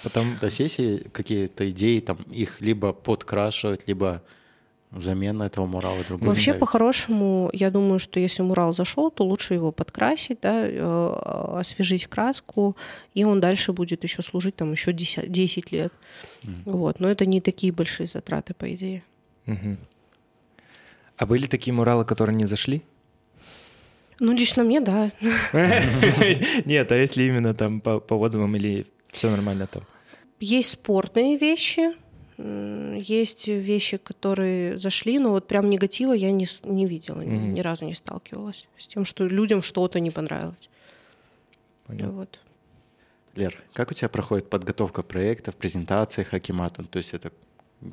[0.03, 0.37] Потом...
[0.37, 4.23] То есть есть какие-то идеи, там, их либо подкрашивать, либо
[4.91, 9.71] взамен этого мурала другой Вообще, по-хорошему, я думаю, что если мурал зашел, то лучше его
[9.71, 12.75] подкрасить, да, э, освежить краску,
[13.13, 15.93] и он дальше будет еще служить там еще 10, 10 лет.
[16.43, 16.61] Mm.
[16.65, 16.99] Вот.
[16.99, 19.03] Но это не такие большие затраты, по идее.
[19.45, 19.77] Mm-hmm.
[21.17, 22.81] А были такие муралы, которые не зашли?
[24.19, 25.11] Ну, лично мне, да.
[26.65, 29.83] Нет, а если именно там по, по отзывам или все нормально там?
[30.39, 31.91] Есть спортные вещи,
[32.41, 37.47] есть вещи, которые зашли, но вот прям негатива я не, не видела, mm-hmm.
[37.51, 40.69] ни разу не сталкивалась с тем, что людям что-то не понравилось.
[41.85, 42.11] Понятно.
[42.13, 42.39] Вот.
[43.35, 46.85] Лер, как у тебя проходит подготовка проектов, презентации Хакимату?
[46.85, 47.31] То есть это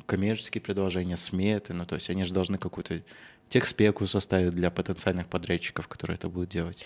[0.05, 3.01] коммерческие предложения, сметы, ну то есть они же должны какую-то
[3.49, 6.85] техспеку составить для потенциальных подрядчиков, которые это будут делать.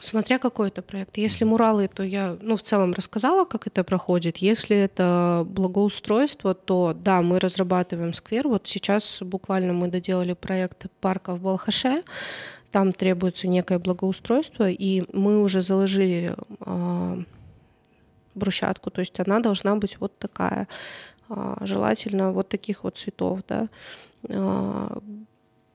[0.00, 1.18] Смотря какой это проект.
[1.18, 4.38] Если муралы, то я, ну, в целом рассказала, как это проходит.
[4.38, 8.48] Если это благоустройство, то да, мы разрабатываем сквер.
[8.48, 12.02] Вот сейчас буквально мы доделали проект парка в Балхаше.
[12.70, 17.22] Там требуется некое благоустройство, и мы уже заложили э,
[18.34, 18.90] брусчатку.
[18.90, 20.66] То есть она должна быть вот такая.
[21.28, 23.68] Э, желательно вот таких вот цветов, да.
[24.28, 24.98] Э,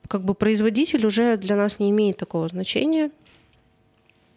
[0.07, 3.11] как бы производитель уже для нас не имеет такого значения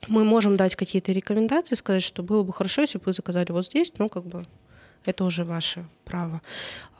[0.06, 3.66] мы можем дать какие-то рекомендации, сказать, что было бы хорошо, если бы вы заказали вот
[3.66, 4.46] здесь, ну, как бы
[5.04, 6.42] это уже ваше право.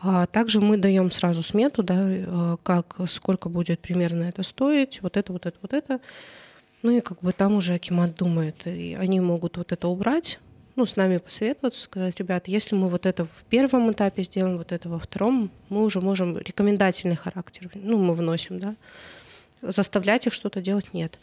[0.00, 5.16] А также мы даем сразу смету, да, э, как, сколько будет примерно это стоить, вот
[5.16, 6.00] это, вот это, вот это.
[6.82, 10.38] Ну и как бы там уже Акимат думает, и они могут вот это убрать,
[10.76, 14.70] ну, с нами посоветоваться, сказать, ребят, если мы вот это в первом этапе сделаем, вот
[14.70, 18.76] это во втором, мы уже можем рекомендательный характер, ну, мы вносим, да,
[19.62, 21.18] заставлять их что-то делать нет.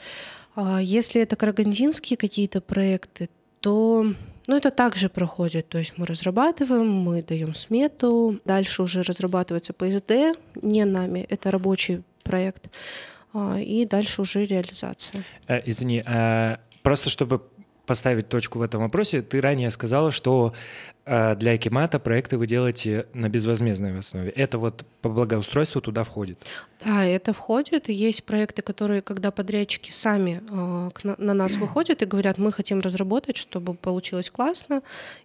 [0.55, 4.05] А если это карагандинские какие-то проекты, то
[4.47, 5.67] ну, это также проходит.
[5.69, 12.03] То есть мы разрабатываем, мы даем смету, дальше уже разрабатывается ПСД, не нами, это рабочий
[12.23, 12.69] проект,
[13.33, 15.23] а, и дальше уже реализация.
[15.47, 17.41] Э, извини, а просто чтобы
[17.85, 20.53] поставить точку в этом вопросе, ты ранее сказала, что
[21.05, 24.29] э, для Акимата проекты вы делаете на безвозмездной основе.
[24.31, 26.37] Это вот по благоустройству туда входит?
[26.83, 27.89] Да, это входит.
[27.89, 32.79] Есть проекты, которые, когда подрядчики сами э, на, на нас выходят и говорят, мы хотим
[32.81, 34.81] разработать, чтобы получилось классно,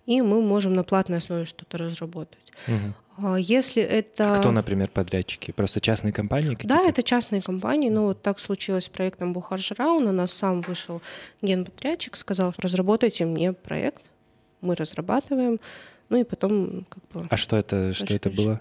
[0.06, 2.52] и мы можем на платной основе что-то разработать.
[2.68, 2.94] Угу.
[3.36, 4.34] Если это...
[4.38, 5.50] Кто, например, подрядчики?
[5.50, 6.74] Просто частные компании какие-то?
[6.74, 7.90] Да, это частные компании.
[7.90, 10.06] Ну, вот так случилось с проектом Бухаржраун.
[10.06, 11.02] У нас сам вышел
[11.42, 14.02] генподрядчик, сказал, разработайте мне проект.
[14.60, 15.60] Мы разрабатываем.
[16.08, 17.26] Ну и потом как бы...
[17.30, 18.60] А что это, что это было?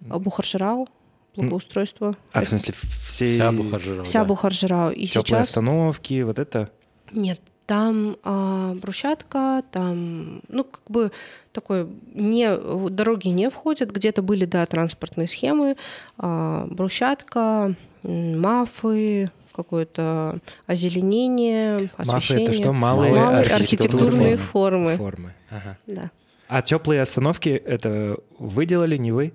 [0.00, 0.88] Бухаржрау
[1.36, 2.16] благоустройство.
[2.32, 2.74] А в смысле
[3.06, 3.26] все...
[3.26, 4.04] Вся Бухаржирау.
[4.04, 4.24] Вся да.
[4.24, 4.90] Бухаржирау.
[4.90, 5.48] И Теплые сейчас...
[5.48, 6.70] остановки, вот это?
[7.12, 11.12] Нет, там а, брусчатка, там, ну, как бы
[11.52, 12.56] такой, не,
[12.90, 15.76] дороги не входят, где-то были, да, транспортные схемы,
[16.16, 22.14] а, брусчатка, мафы, какое-то озеленение, освещение.
[22.14, 22.72] Мафы— это что?
[22.72, 24.96] Малые, Малые архитектурные формы.
[24.96, 25.78] Формы, ага.
[25.86, 26.10] Да.
[26.48, 29.32] А теплые остановки— это вы делали, не вы?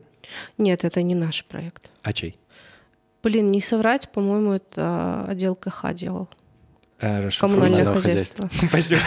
[0.57, 1.89] Нет, это не наш проект.
[2.03, 2.37] А чей?
[3.23, 6.29] Блин, не соврать, по-моему, это отдел КХ делал.
[6.99, 8.49] Э, Коммунальное хозяйство.
[8.67, 9.01] Спасибо.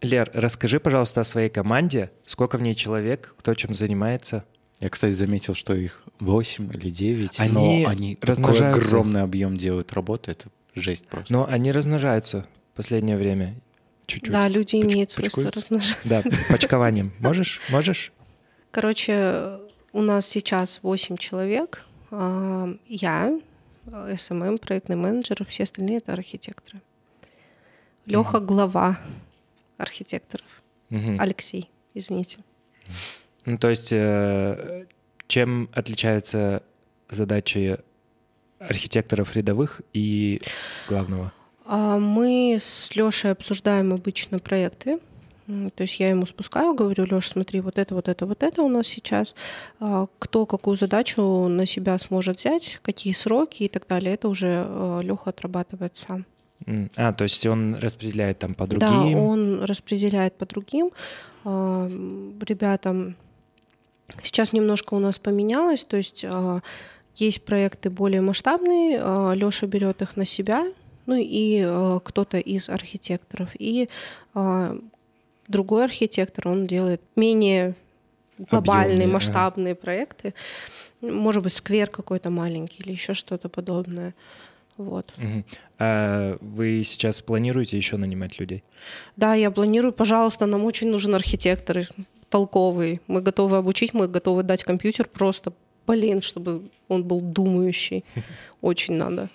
[0.00, 2.10] Лер, расскажи, пожалуйста, о своей команде.
[2.24, 4.44] Сколько в ней человек, кто чем занимается?
[4.80, 9.92] Я, кстати, заметил, что их 8 или 9, они но они такой огромный объем делают
[9.92, 11.32] работы, это жесть просто.
[11.32, 13.54] Но они размножаются в последнее время.
[14.06, 14.32] Чуть-чуть.
[14.32, 15.96] Да, люди Поч- имеют свойство размножаться.
[16.04, 17.12] Да, почкованием.
[17.18, 17.60] Можешь?
[17.70, 18.12] Можешь?
[18.70, 19.58] Короче,
[19.92, 21.84] у нас сейчас 8 человек.
[22.10, 23.38] А, я,
[24.16, 26.80] SMM, проектный менеджер, все остальные— это архитекторы.
[28.06, 29.00] Леха— глава
[29.76, 30.46] архитекторов.
[31.18, 32.38] Алексей, извините.
[33.48, 34.84] Ну, то есть э,
[35.26, 36.62] чем отличаются
[37.08, 37.78] задачи
[38.58, 40.42] архитекторов рядовых и
[40.86, 41.32] главного?
[41.64, 44.98] А, мы с Лешей обсуждаем обычно проекты,
[45.46, 48.68] то есть я ему спускаю, говорю, Леш, смотри, вот это, вот это, вот это у
[48.68, 49.34] нас сейчас.
[49.80, 54.66] А, кто какую задачу на себя сможет взять, какие сроки и так далее, это уже
[54.68, 56.26] э, Леха отрабатывает сам.
[56.96, 58.88] А, то есть он распределяет там по другим?
[58.88, 60.90] Да, он распределяет по другим.
[61.44, 61.88] А,
[62.46, 63.16] ребятам
[64.22, 66.60] сейчас немножко у нас поменялось, то есть а,
[67.16, 70.66] есть проекты более масштабные, Леша берет их на себя,
[71.06, 73.50] ну и кто-то из архитекторов.
[73.58, 73.88] И
[75.48, 77.74] другой архитектор, он делает менее
[78.38, 79.80] глобальные, Объемные, масштабные ага.
[79.80, 80.34] проекты.
[81.00, 84.14] Может быть, сквер какой-то маленький или еще что-то подобное.
[84.76, 85.12] Вот.
[85.18, 85.44] Угу.
[85.80, 88.62] А вы сейчас планируете еще нанимать людей?
[89.16, 89.92] Да, я планирую.
[89.92, 91.78] Пожалуйста, нам очень нужен архитектор
[92.30, 93.00] толковый.
[93.06, 95.52] Мы готовы обучить, мы готовы дать компьютер просто,
[95.86, 98.04] блин, чтобы он был думающий.
[98.60, 99.28] Очень надо.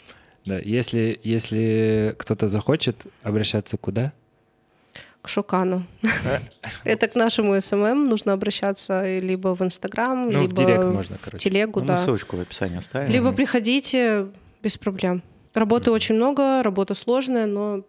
[0.46, 4.14] Да, если, если кто-то захочет обращаться куда?
[5.22, 5.88] к Шукану.
[6.84, 11.38] Это к нашему SMM нужно обращаться либо в Инстаграм, ну, либо в, директ можно, короче.
[11.38, 11.80] в телегу.
[11.80, 11.94] Ну, да.
[11.94, 13.10] Мы ссылочку в описании оставим.
[13.10, 14.28] Либо приходите
[14.62, 15.24] без проблем.
[15.54, 17.84] Работы очень много, работа сложная, но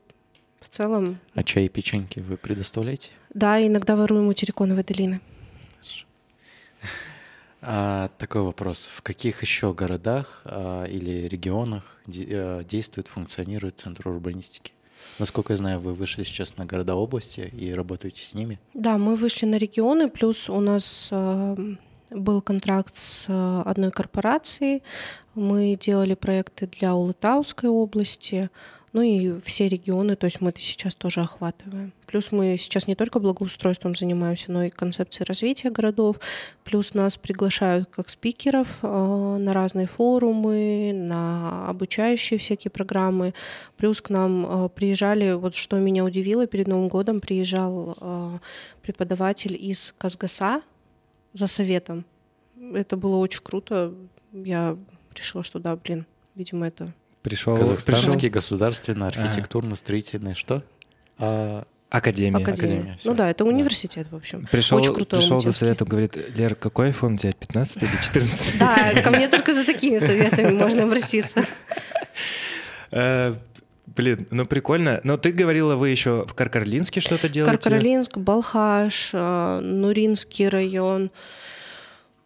[0.65, 1.19] в целом...
[1.35, 3.11] А чай и печеньки вы предоставляете?
[3.33, 5.21] Да, иногда воруем у Тереконовой долины.
[7.67, 8.91] А, такой вопрос.
[8.93, 14.73] В каких еще городах а, или регионах де, а, действует, функционирует Центр урбанистики?
[15.19, 18.59] Насколько я знаю, вы вышли сейчас на города области и работаете с ними?
[18.75, 21.75] Да, мы вышли на регионы, плюс у нас э,
[22.11, 24.83] был контракт с э, одной корпорацией.
[25.35, 28.51] Мы делали проекты для Улытауской области,
[28.95, 31.93] ну и все регионы, то есть мы это сейчас тоже охватываем.
[32.07, 36.21] Плюс мы сейчас не только благоустройством занимаемся, но и концепцией развития городов.
[36.63, 43.35] Плюс нас приглашают как спикеров э, на разные форумы, на обучающие всякие программы.
[43.77, 48.39] Плюс к нам э, приезжали, вот что меня удивило, перед Новым годом приезжал э,
[48.81, 50.63] преподаватель из Казгаса
[51.33, 52.05] за советом.
[52.73, 53.93] Это было очень круто.
[54.33, 54.79] Я
[55.17, 60.63] решила, что да, блин, видимо, это Пришел, Казахстанский государственный архитектурно-строительный что?
[61.19, 62.43] А, Академия.
[62.43, 62.99] Академия.
[63.03, 64.47] Ну да, это университет, в общем.
[64.53, 68.59] Пришел, Очень крутой пришел за советом, говорит, Лер, какой iPhone у тебя, 15 или 14?
[68.59, 71.43] Да, ко мне только за такими советами можно обратиться.
[72.91, 73.35] Э,
[73.87, 75.01] Блин, ну прикольно.
[75.05, 77.59] Но ты говорила, вы еще в Каркаралинске что-то делаете?
[77.59, 81.11] Каркаралинск, Балхаш, э, Нуринский район,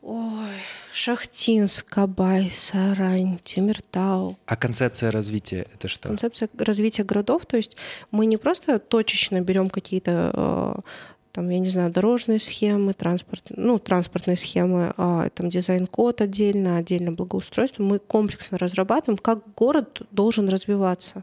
[0.02, 0.50] ой,
[0.92, 4.38] Шахтинск, Абай, Сарань, Темиртау.
[4.46, 6.08] А концепция развития— это что?
[6.08, 7.76] Концепция развития городов, то есть
[8.10, 10.80] мы не просто точечно берем какие-то э,
[11.32, 17.12] там, я не знаю, дорожные схемы, транспорт, ну, транспортные схемы, а, там дизайн-код отдельно, отдельно
[17.12, 17.82] благоустройство.
[17.84, 21.22] Мы комплексно разрабатываем, как город должен развиваться.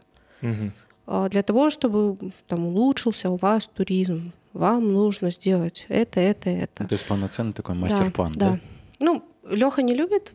[1.06, 6.86] А, Для того, чтобы там улучшился у вас туризм, вам нужно сделать это, это, это.
[6.86, 8.50] то есть полноценный такой Да, мастер-план, да?
[8.50, 8.60] да?
[8.98, 10.32] Ну, Леха не любит,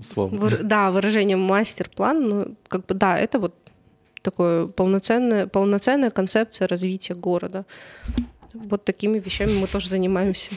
[0.00, 0.34] Слово.
[0.34, 3.54] выра- да, выражение мастер-план, но как бы да, это вот
[4.22, 7.64] такое полноценная, полноценная концепция развития города.
[8.54, 10.52] Вот такими вещами мы тоже занимаемся.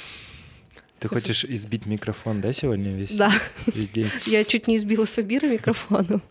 [0.99, 3.31] Ты хочешь избить микрофон, да, сегодня весь, Да,
[3.67, 4.07] весь день?
[4.27, 6.21] я чуть не избила Сабира микрофоном.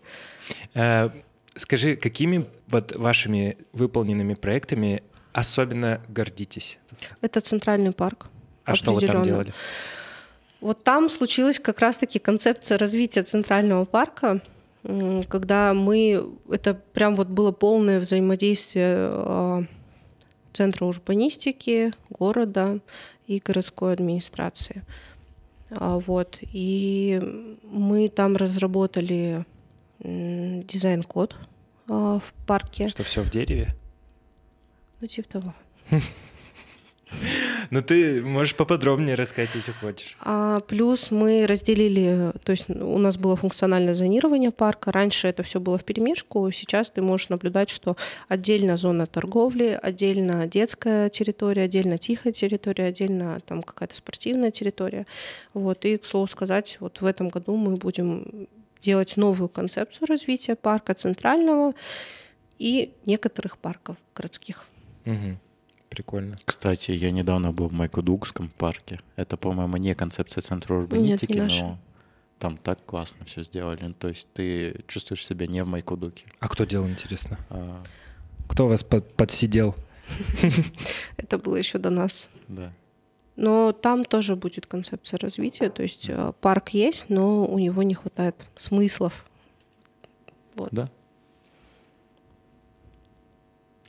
[0.73, 1.09] Э,
[1.55, 6.77] Скажи, какими вот вашими выполненными проектами особенно гордитесь?
[7.21, 8.27] Это центральный парк.
[8.65, 9.53] А что вы там делали?
[10.59, 14.41] Вот там случилась как раз-таки концепция развития центрального парка,
[14.83, 16.29] когда мы...
[16.49, 19.63] Это прям вот было полное взаимодействие э,
[20.53, 22.79] Центра урбанистики, города
[23.25, 24.83] и городской администрации.
[25.69, 26.37] А, Вот.
[26.41, 27.19] И
[27.63, 29.45] мы там разработали
[29.99, 31.35] дизайн-код
[31.87, 32.87] а, в парке.
[32.87, 33.75] Что все в дереве?
[35.01, 35.53] Ну, типа того.
[37.71, 40.17] Ну ты можешь поподробнее рассказать, если хочешь.
[40.21, 44.91] А, плюс мы разделили, то есть у нас было функциональное зонирование парка.
[44.91, 46.49] Раньше это все было в перемешку.
[46.51, 53.39] Сейчас ты можешь наблюдать, что отдельно зона торговли, отдельно детская территория, отдельно тихая территория, отдельно
[53.45, 55.05] там какая-то спортивная территория.
[55.53, 55.85] Вот.
[55.85, 58.47] И, к слову сказать, вот в этом году мы будем
[58.81, 61.73] делать новую концепцию развития парка центрального
[62.57, 64.70] и некоторых парков городских.
[65.05, 65.39] Мгм.
[65.89, 66.37] Прикольно.
[66.45, 68.99] Кстати, я недавно был в Майкодугском парке.
[69.17, 71.63] Это, по-моему, не концепция Центра урбанистики, наша.
[71.63, 71.79] но
[72.39, 73.79] там так классно все сделали.
[73.83, 76.27] Ну, То есть ты чувствуешь себя не в Майкодуке.
[76.39, 77.37] А кто делал, интересно?
[77.49, 77.83] а,
[78.47, 79.75] Кто вас под- подсидел?
[81.17, 82.29] Это было еще до нас.
[82.47, 82.71] да.
[83.37, 85.69] Но там тоже будет концепция развития.
[85.69, 89.25] То есть э, парк есть, но у него не хватает смыслов.
[90.55, 90.69] Вот.
[90.71, 90.89] Да.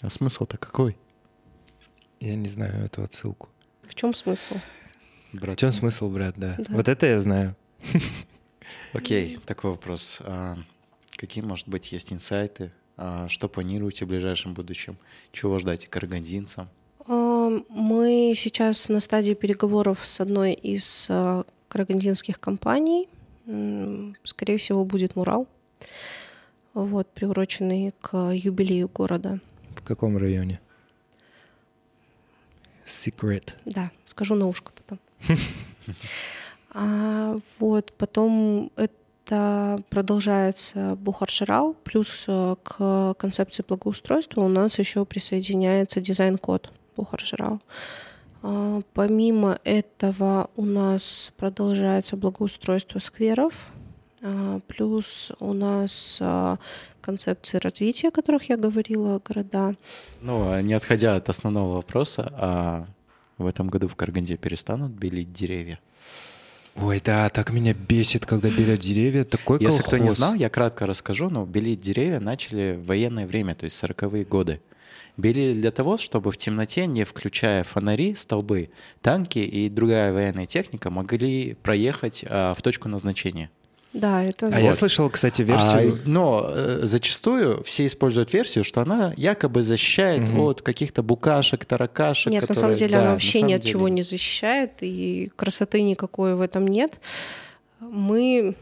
[0.00, 0.96] А смысл-то какой?
[2.22, 3.48] Я не знаю эту отсылку.
[3.82, 4.54] В чем смысл?
[5.32, 5.56] брат?
[5.56, 6.54] В чем смысл, брат, да.
[6.56, 6.64] Да.
[6.68, 7.56] Вот это я знаю.
[8.92, 10.18] Окей, такой вопрос.
[10.20, 10.56] А,
[11.16, 12.70] какие, может быть, есть инсайты?
[12.96, 14.98] А, что планируете в ближайшем будущем?
[15.32, 16.68] Чего ждать карагандинцам?
[17.08, 21.10] А, Мы сейчас на стадии переговоров с одной из
[21.66, 23.08] карагандинских компаний.
[24.22, 25.48] Скорее всего, будет мурал,
[26.72, 29.40] вот, приуроченный к юбилею города.
[29.74, 30.60] В каком районе?
[32.86, 33.54] Secret.
[33.64, 34.98] Да, скажу на ушко потом.
[36.74, 46.00] А, вот, потом это продолжается Бухарширау, плюс э, к концепции благоустройства у нас еще присоединяется
[46.00, 47.60] дизайн-код Бухарширау.
[48.42, 53.52] А, Помимо этого у нас продолжается благоустройство скверов,
[54.68, 56.58] плюс у нас а,
[57.00, 59.74] концепции развития, о которых я говорила, города.
[60.20, 62.86] Ну, а не отходя от основного вопроса, а
[63.38, 65.80] в этом году в Караганде перестанут белить деревья?
[66.76, 69.24] Ой, да, так меня бесит, когда белят деревья.
[69.24, 69.86] Такой Если колхоз.
[69.86, 73.82] кто не знал, я кратко расскажу, но белить деревья начали в военное время, то есть
[73.82, 74.60] 40-е годы.
[75.18, 78.70] Белили для того, чтобы в темноте, не включая фонари, столбы,
[79.02, 83.50] танки и другая военная техника могли проехать а, в точку назначения.
[83.92, 84.46] Да, это...
[84.46, 84.76] А я Вот.
[84.76, 86.00] слышал, кстати, А, версию.
[86.06, 90.40] но э, зачастую все используют версию, что она якобы защищает Мгм.
[90.40, 92.32] от каких-то букашек, таракашек.
[92.32, 94.70] Нет, на которые- самом деле да, она на вообще ни от деле- чего не защищает,
[94.80, 96.94] и красоты никакой в этом нет.
[97.80, 98.54] Мы,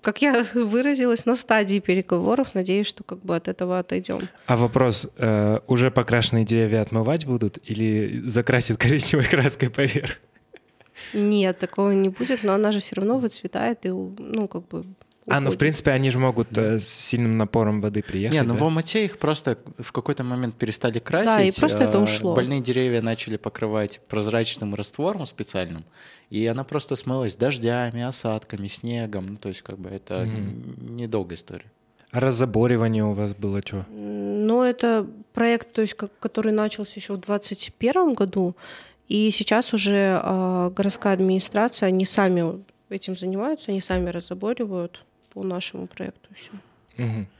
[0.00, 4.28] как я выразилась, на стадии переговоров, надеюсь, что как бы от этого отойдем.
[4.46, 10.12] А вопрос, э, уже покрашенные деревья отмывать будут или закрасят коричневой краской поверх?
[11.12, 14.84] Нет, такого не будет, но она же все равно выцветает и, ну, как бы...
[15.30, 18.34] А, ну в принципе они же могут э, с сильным напором воды приехать.
[18.34, 18.60] Не, ну да?
[18.60, 21.26] в Алмате их просто в какой-то момент перестали красить.
[21.26, 22.34] Да, и просто это а, ушло.
[22.34, 25.84] Больные деревья начали покрывать прозрачным раствором специальным,
[26.30, 29.26] и она просто смылась дождями, осадками, снегом.
[29.26, 30.96] Ну, то есть как бы это Мгм.
[30.96, 31.70] недолгая история.
[32.10, 33.84] А раззаборивание у вас было что?
[33.90, 38.56] Но это проект, то есть, который начался еще в 2021 году,
[39.08, 45.86] и сейчас уже а, городская администрация, они сами этим занимаются, они сами раззаборивают по нашему
[45.86, 46.52] проекту все.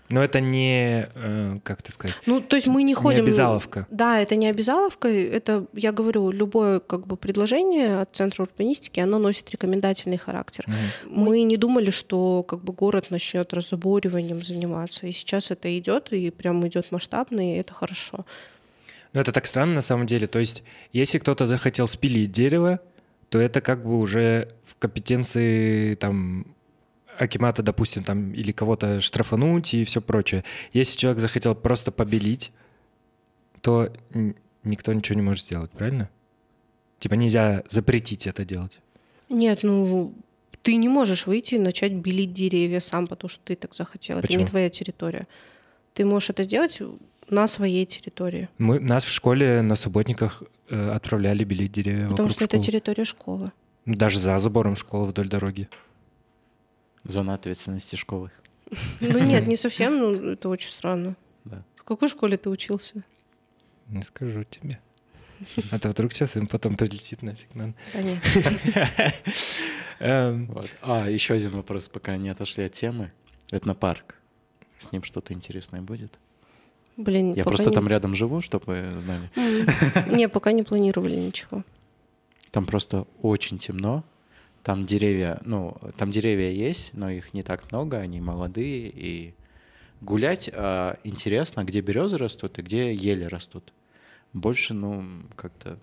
[0.09, 3.25] Но это не, э, как это сказать, Ну, то есть мы не ходим...
[3.25, 3.87] обязаловка.
[3.91, 9.19] Да, это не обязаловка, это, я говорю, любое как бы предложение от Центра урбанистики, оно
[9.19, 10.65] носит рекомендательный характер.
[10.67, 11.25] Мгм.
[11.25, 16.31] Мы не думали, что как бы город начнет раззабориванием заниматься, и сейчас это идет, и
[16.31, 18.25] прям идет масштабно, и это хорошо.
[19.19, 20.29] Ну это так странно на самом деле.
[20.29, 20.63] То есть
[20.93, 22.79] если кто-то захотел спилить дерево,
[23.31, 26.47] то это как бы уже в компетенции там
[27.19, 30.45] Акимата, допустим, там, или кого-то штрафануть и все прочее.
[30.73, 32.53] Если человек захотел просто побелить,
[33.61, 33.93] то
[34.63, 36.11] никто ничего не может сделать, правильно?
[37.01, 38.79] Типа нельзя запретить это делать.
[39.29, 40.15] Нет, ну
[40.63, 44.19] ты не можешь выйти и начать белить деревья сам, потому что ты так захотел.
[44.19, 44.45] Это Почему?
[44.45, 45.27] не твоя территория.
[45.95, 46.81] Ты можешь это сделать
[47.31, 52.31] на своей территории, Мы, нас в школе на субботниках э, отправляли белить деревья потому вокруг
[52.33, 52.67] что это школы.
[52.67, 53.53] территория школы.
[53.85, 55.69] Ну, даже за забором школы вдоль дороги.
[57.05, 58.31] Зона ответственности школы.
[59.01, 61.17] Ну нет, не совсем, ну это очень странно.
[61.45, 61.63] Да.
[61.77, 63.03] В какой школе ты учился?
[63.89, 64.79] Не скажу тебе.
[65.71, 67.55] А то вдруг сейчас им потом прилетит нафиг.
[67.55, 67.75] надо.
[70.01, 70.71] Эм, Вот.
[70.83, 73.13] А, еще один вопрос, пока не отошли от темы.
[73.51, 74.17] Этнопарк.
[74.79, 76.19] С ним что-то интересное будет?
[76.99, 79.31] Блин, Я просто не- там рядом живу, чтобы вы знали.
[80.15, 81.63] Не, пока не планировали ничего.
[82.51, 84.05] Там просто очень темно.
[84.65, 88.91] Там деревья, ну, там деревья есть, но их не так много, они молодые.
[88.95, 89.35] И
[90.01, 93.73] гулять а, интересно, где березы растут и где ели растут.
[94.33, 95.05] Больше, ну,
[95.37, 95.79] как-то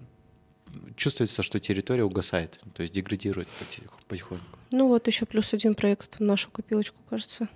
[0.97, 4.59] чувствуется, что территория угасает, то есть деградирует потих- потихоньку.
[4.71, 7.47] Ну вот еще плюс один проект в нашу копилочку, кажется.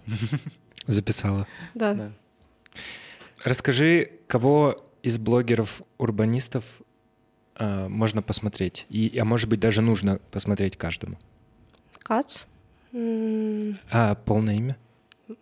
[0.88, 1.46] Записала.
[1.76, 2.12] Да.
[3.44, 6.64] Расскажи, кого из блогеров-урбанистов
[7.56, 8.86] э, можно посмотреть?
[8.90, 11.18] И, а может быть, даже нужно посмотреть каждому.
[12.00, 12.44] Кац.
[12.94, 14.78] А полное имя?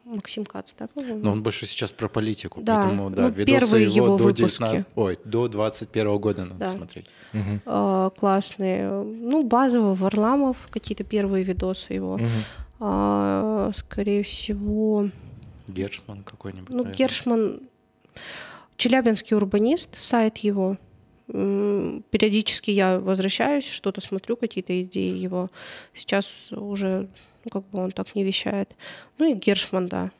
[0.03, 1.19] Максим Кац, да, по-моему?
[1.23, 4.23] Но он больше сейчас про политику, Да, поэтому, да, ну, видосы первые его, его до
[4.25, 4.57] выпуски.
[4.59, 6.65] 19, ой, до 21 года надо Да.
[6.65, 7.13] смотреть.
[7.31, 7.61] Мгм.
[7.65, 8.89] А, классные.
[8.91, 12.17] Ну, базово Варламов, какие-то первые видосы его.
[12.17, 12.29] Мгм.
[12.81, 15.09] А, скорее всего,
[15.69, 16.69] Гершман какой-нибудь.
[16.69, 16.93] ну, наверное.
[16.97, 17.61] Гершман,
[18.77, 20.77] Челябинский урбанист, сайт его.
[21.27, 25.49] Периодически я возвращаюсь, что-то смотрю, какие-то идеи его.
[25.93, 27.09] Сейчас уже,
[27.43, 28.75] ну, как бы он так не вещает.
[29.17, 30.11] Ну и Гершман, да.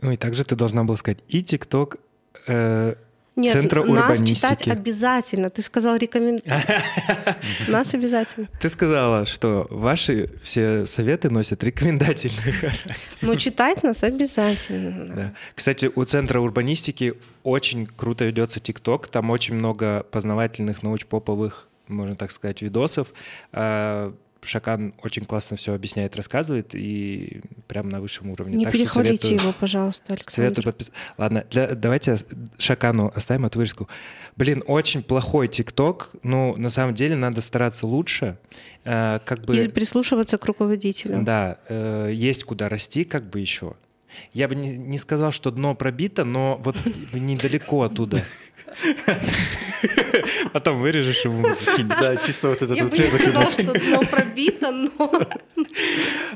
[0.00, 1.98] Ну и также ты должна была сказать и ТикТок.
[2.46, 2.94] э,
[3.36, 4.34] Нет, Центра нас урбанистики.
[4.36, 5.50] читать обязательно.
[5.50, 6.40] Ты сказал рекомен...
[7.68, 8.48] Нас обязательно.
[8.60, 12.96] Ты сказала, что ваши все советы носят рекомендательный характер.
[13.22, 15.14] Но читать нас обязательно.
[15.14, 15.34] Да.
[15.54, 19.08] Кстати, у Центра урбанистики очень круто ведется ТикТок.
[19.08, 23.08] Там очень много познавательных, научпоповых, можно так сказать, видосов.
[24.46, 28.56] Шакан очень классно все объясняет, рассказывает и прям на высшем уровне.
[28.56, 30.32] Не Так что перехвалите советую- его, пожалуйста, Александр.
[30.32, 30.98] Советую подписаться.
[31.18, 32.16] Ладно, для- давайте
[32.58, 33.88] Шакану оставим эту вырезку.
[34.36, 36.10] Блин, очень плохой ТикТок.
[36.22, 38.36] Ну, на самом деле, надо стараться лучше.
[38.84, 39.56] Э, как бы...
[39.56, 41.22] Или прислушиваться к руководителю.
[41.22, 43.74] Да, э, есть куда расти, как бы еще.
[44.32, 46.76] Я бы не, не сказал, что дно пробито, но вот
[47.12, 48.22] недалеко оттуда.
[50.52, 51.88] Потом вырежешь ему закинь.
[51.88, 53.20] Да, чисто вот этот Я бы не отрезок.
[53.20, 55.28] сказала, что дно пробито, но...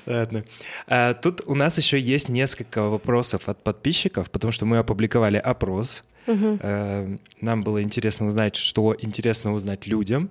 [0.06, 0.44] Ладно.
[0.86, 6.04] А, тут у нас еще есть несколько вопросов от подписчиков, потому что мы опубликовали опрос.
[6.26, 10.30] Э, Нам было интересно узнать, что интересно узнать людям.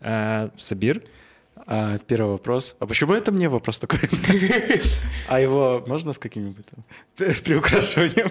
[0.00, 1.02] Э, Сабир,
[1.66, 2.76] А, первый вопрос.
[2.78, 4.00] А почему это мне вопрос такой?
[5.28, 6.66] А его можно с каким-нибудь
[7.16, 8.28] приукрашиванием?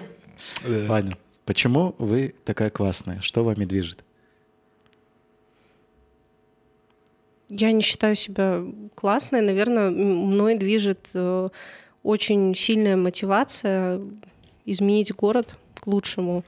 [0.88, 1.16] Ладно.
[1.44, 3.20] Почему вы такая классная?
[3.20, 4.04] Что вами движет?
[7.48, 8.62] Я не считаю себя
[8.94, 9.40] классной.
[9.40, 11.48] Наверное, мной движет э,
[12.02, 14.00] очень сильная мотивация
[14.64, 16.44] изменить город к лучшему.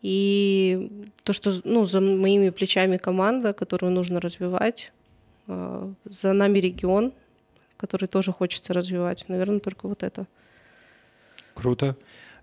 [0.00, 4.92] И то, что ну, за моими плечами команда, которую нужно развивать,
[5.46, 7.12] за нами регион,
[7.76, 9.24] который тоже хочется развивать.
[9.28, 10.26] Наверное, только вот это.
[11.54, 11.96] Круто.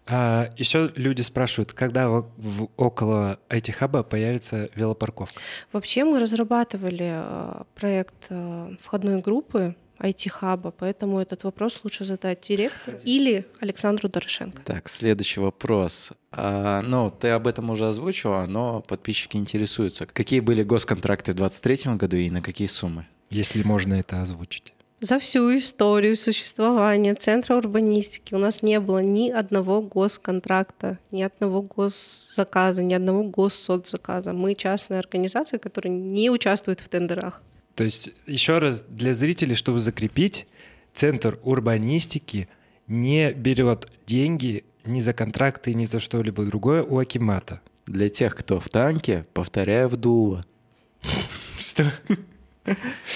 [0.07, 5.39] А, еще люди спрашивают, когда в, в, около IT-хаба появится велопарковка?
[5.71, 12.97] Вообще мы разрабатывали э, проект э, входной группы IT-хаба, поэтому этот вопрос лучше задать директору
[13.03, 14.61] или Александру Дорошенко.
[14.63, 16.11] Так, следующий вопрос.
[16.31, 20.05] А, ну, ты об этом уже озвучила, но подписчики интересуются.
[20.05, 23.05] Какие были госконтракты в 2023 году и на какие суммы?
[23.29, 24.73] Если можно это озвучить.
[25.03, 31.63] За всю историю существования Центра урбанистики у нас не было ни одного госконтракта, ни одного
[31.63, 34.31] госзаказа, ни одного госсоцзаказа.
[34.33, 37.41] Мы частная организация, которая не участвует в тендерах.
[37.75, 40.47] То есть, еще раз, для зрителей, чтобы закрепить,
[40.93, 42.49] Центр урбанистики
[42.87, 47.61] не берет деньги ни за контракты, ни за что-либо другое у Акимата.
[47.85, 50.45] Для тех, кто в танке, повторяю в дуло.
[51.57, 51.85] Что?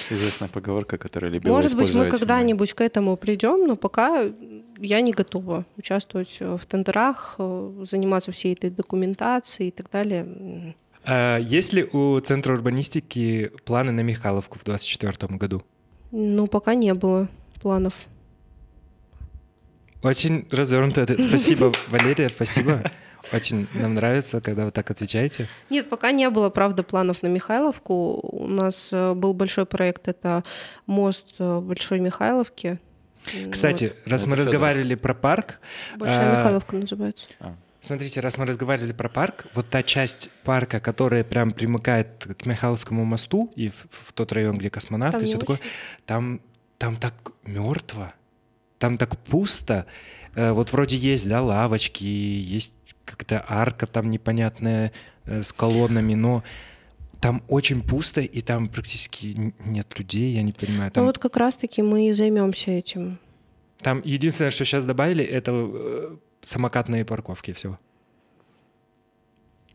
[0.10, 4.32] Известная поговорка, которую любила Может быть, мы когда-нибудь к этому придем, но пока
[4.80, 10.76] я не готова участвовать в тендерах, заниматься всей этой документацией и так далее.
[11.08, 15.64] А есть ли у Центра урбанистики планы на Михайловку в 2024 году?
[16.12, 17.28] Ну, пока не было
[17.62, 17.94] планов.
[20.02, 21.06] Очень развернуто.
[21.20, 22.84] Спасибо, Валерия, спасибо.
[23.34, 25.48] Очень нам нравится, когда вы так отвечаете.
[25.70, 28.20] Нет, пока не было, правда, планов на Михайловку.
[28.22, 30.44] У нас э, был большой проект, это
[30.86, 32.80] мост э, Большой Михайловки.
[33.50, 34.12] Кстати, вот.
[34.12, 35.60] раз это мы разговаривали про парк...
[35.98, 36.38] Большая а...
[36.38, 37.28] Михайловка называется.
[37.40, 37.56] А.
[37.86, 43.06] Смотрите, раз мы разговаривали про парк, вот та часть парка, которая прям примыкает к Михайловскому
[43.06, 45.60] мосту и в, в тот район, где космонавты, там все такое,
[46.08, 46.42] там,
[46.80, 47.14] там так
[47.44, 48.12] мертво,
[48.80, 49.86] там так пусто.
[50.34, 52.74] Э, вот вроде есть, да, лавочки, есть
[53.06, 54.92] как-то арка там непонятная
[55.26, 56.44] э, с колоннами, но
[57.22, 60.90] там очень пусто, и там практически нет людей, я не понимаю.
[60.90, 61.04] Там...
[61.04, 63.20] Ну вот как раз-таки мы и займемся этим.
[63.78, 67.78] Там единственное, что сейчас добавили, это э, самокатные парковки, все.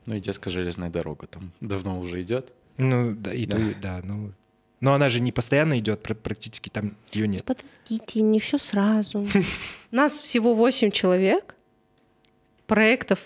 [0.07, 2.53] Ну и детская железная дорога там давно уже идет.
[2.79, 3.59] Ну, да, и да.
[3.81, 4.33] Да, ну.
[4.81, 7.45] Но она же не постоянно идет, практически там ее нет.
[7.45, 9.27] Подождите, не все сразу.
[9.91, 11.55] Нас всего 8 человек,
[12.67, 13.21] проектов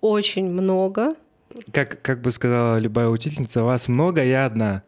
[0.00, 1.16] очень много.
[1.72, 4.82] Как, как бы сказала любая учительница, вас много, я одна.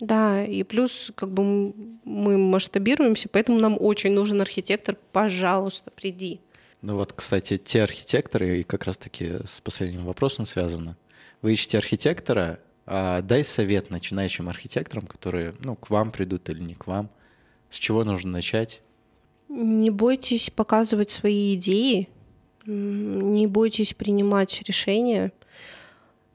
[0.00, 4.96] Да, и плюс как бы мы масштабируемся, поэтому нам очень нужен архитектор.
[5.12, 6.40] Пожалуйста, приди.
[6.80, 10.96] Ну вот, кстати, те архитекторы, и как раз-таки с последним вопросом связано.
[11.42, 16.74] Вы ищете архитектора, а дай совет начинающим архитекторам, которые ну, к вам придут или не
[16.74, 17.10] к вам.
[17.70, 18.80] С чего нужно начать?
[19.48, 22.08] Не бойтесь показывать свои идеи,
[22.64, 25.32] не бойтесь принимать решения,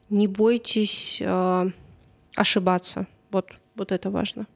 [0.09, 1.71] не бойтесь э,
[2.35, 3.07] ошибаться.
[3.31, 4.47] Вот, вот это важно.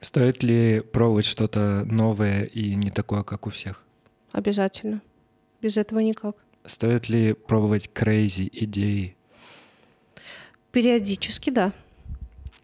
[0.00, 3.84] Стоит ли пробовать что-то новое и не такое, как у всех?
[4.32, 5.00] Обязательно.
[5.62, 6.36] Без этого никак.
[6.64, 9.16] Стоит ли пробовать crazy идеи?
[10.72, 11.72] Периодически, да.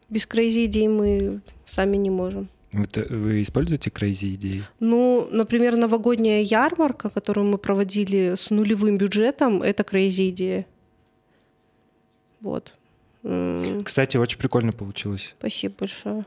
[0.08, 2.48] Без crazy идей мы сами не можем.
[2.72, 4.64] Вы, вы используете crazy идеи?
[4.80, 10.66] Ну, например, новогодняя ярмарка, которую мы проводили с нулевым бюджетом, это crazy идея.
[12.40, 12.72] Вот.
[13.84, 15.34] Кстати, очень прикольно получилось.
[15.38, 16.24] Спасибо большое.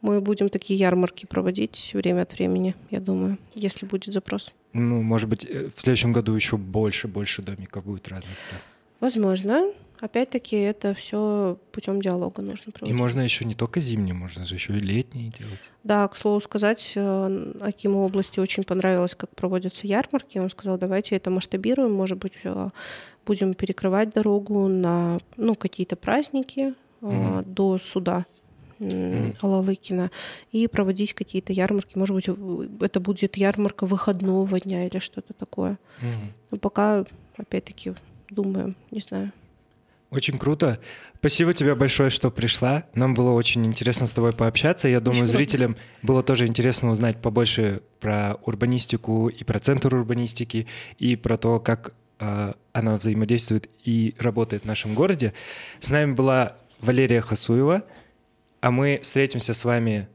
[0.00, 4.52] Мы будем такие ярмарки проводить время от времени, я думаю, если будет запрос.
[4.72, 8.30] Ну, может быть, э, в следующем году еще больше, больше домиков будет разных.
[8.50, 8.58] Да.
[9.00, 9.72] Возможно.
[10.00, 12.94] Опять-таки, это все путем диалога нужно проводить.
[12.94, 15.70] И можно еще не только зимние, можно же еще и летние делать.
[15.82, 20.38] Да, к слову сказать, э, Акиму области очень понравилось, как проводятся ярмарки.
[20.38, 22.34] Он сказал, давайте это масштабируем, может быть,
[23.26, 27.44] будем перекрывать дорогу на ну, какие-то праздники mm-hmm.
[27.44, 28.24] до суда
[28.78, 29.36] mm.
[29.40, 30.10] Алалыкина
[30.52, 31.98] и проводить какие-то ярмарки.
[31.98, 32.28] Может быть,
[32.80, 35.78] это будет ярмарка выходного дня или что-то такое.
[36.50, 37.04] Но пока,
[37.36, 37.94] опять-таки,
[38.30, 39.32] думаем, не знаю.
[40.10, 40.80] Очень круто.
[41.18, 42.84] Спасибо тебе большое, что пришла.
[42.94, 44.88] Нам было очень интересно с тобой пообщаться.
[44.88, 45.90] Я думаю, очень зрителям классно.
[46.02, 50.66] было тоже интересно узнать побольше про урбанистику и про центр урбанистики,
[50.98, 55.34] и про то, как э, она взаимодействует и работает в нашем городе.
[55.80, 57.82] С нами была Валерия Хасуева,
[58.60, 60.08] А мы встретимся с вами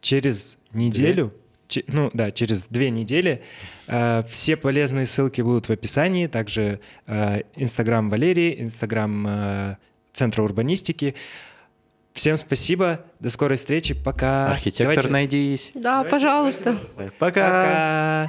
[0.00, 1.32] через неделю.
[1.68, 3.42] Че- ну да, через две недели.
[3.88, 6.28] Э, Все полезные ссылки будут в описании.
[6.28, 9.76] Также э, Инстаграм Валерии, Инстаграм э,
[10.12, 11.14] Центра урбанистики.
[12.12, 13.04] Всем спасибо.
[13.20, 13.94] До скорой встречи.
[13.94, 14.52] Пока.
[14.52, 15.72] Архитектор Давайте- найдись.
[15.74, 16.78] Да, пожалуйста.
[16.96, 17.08] Пока.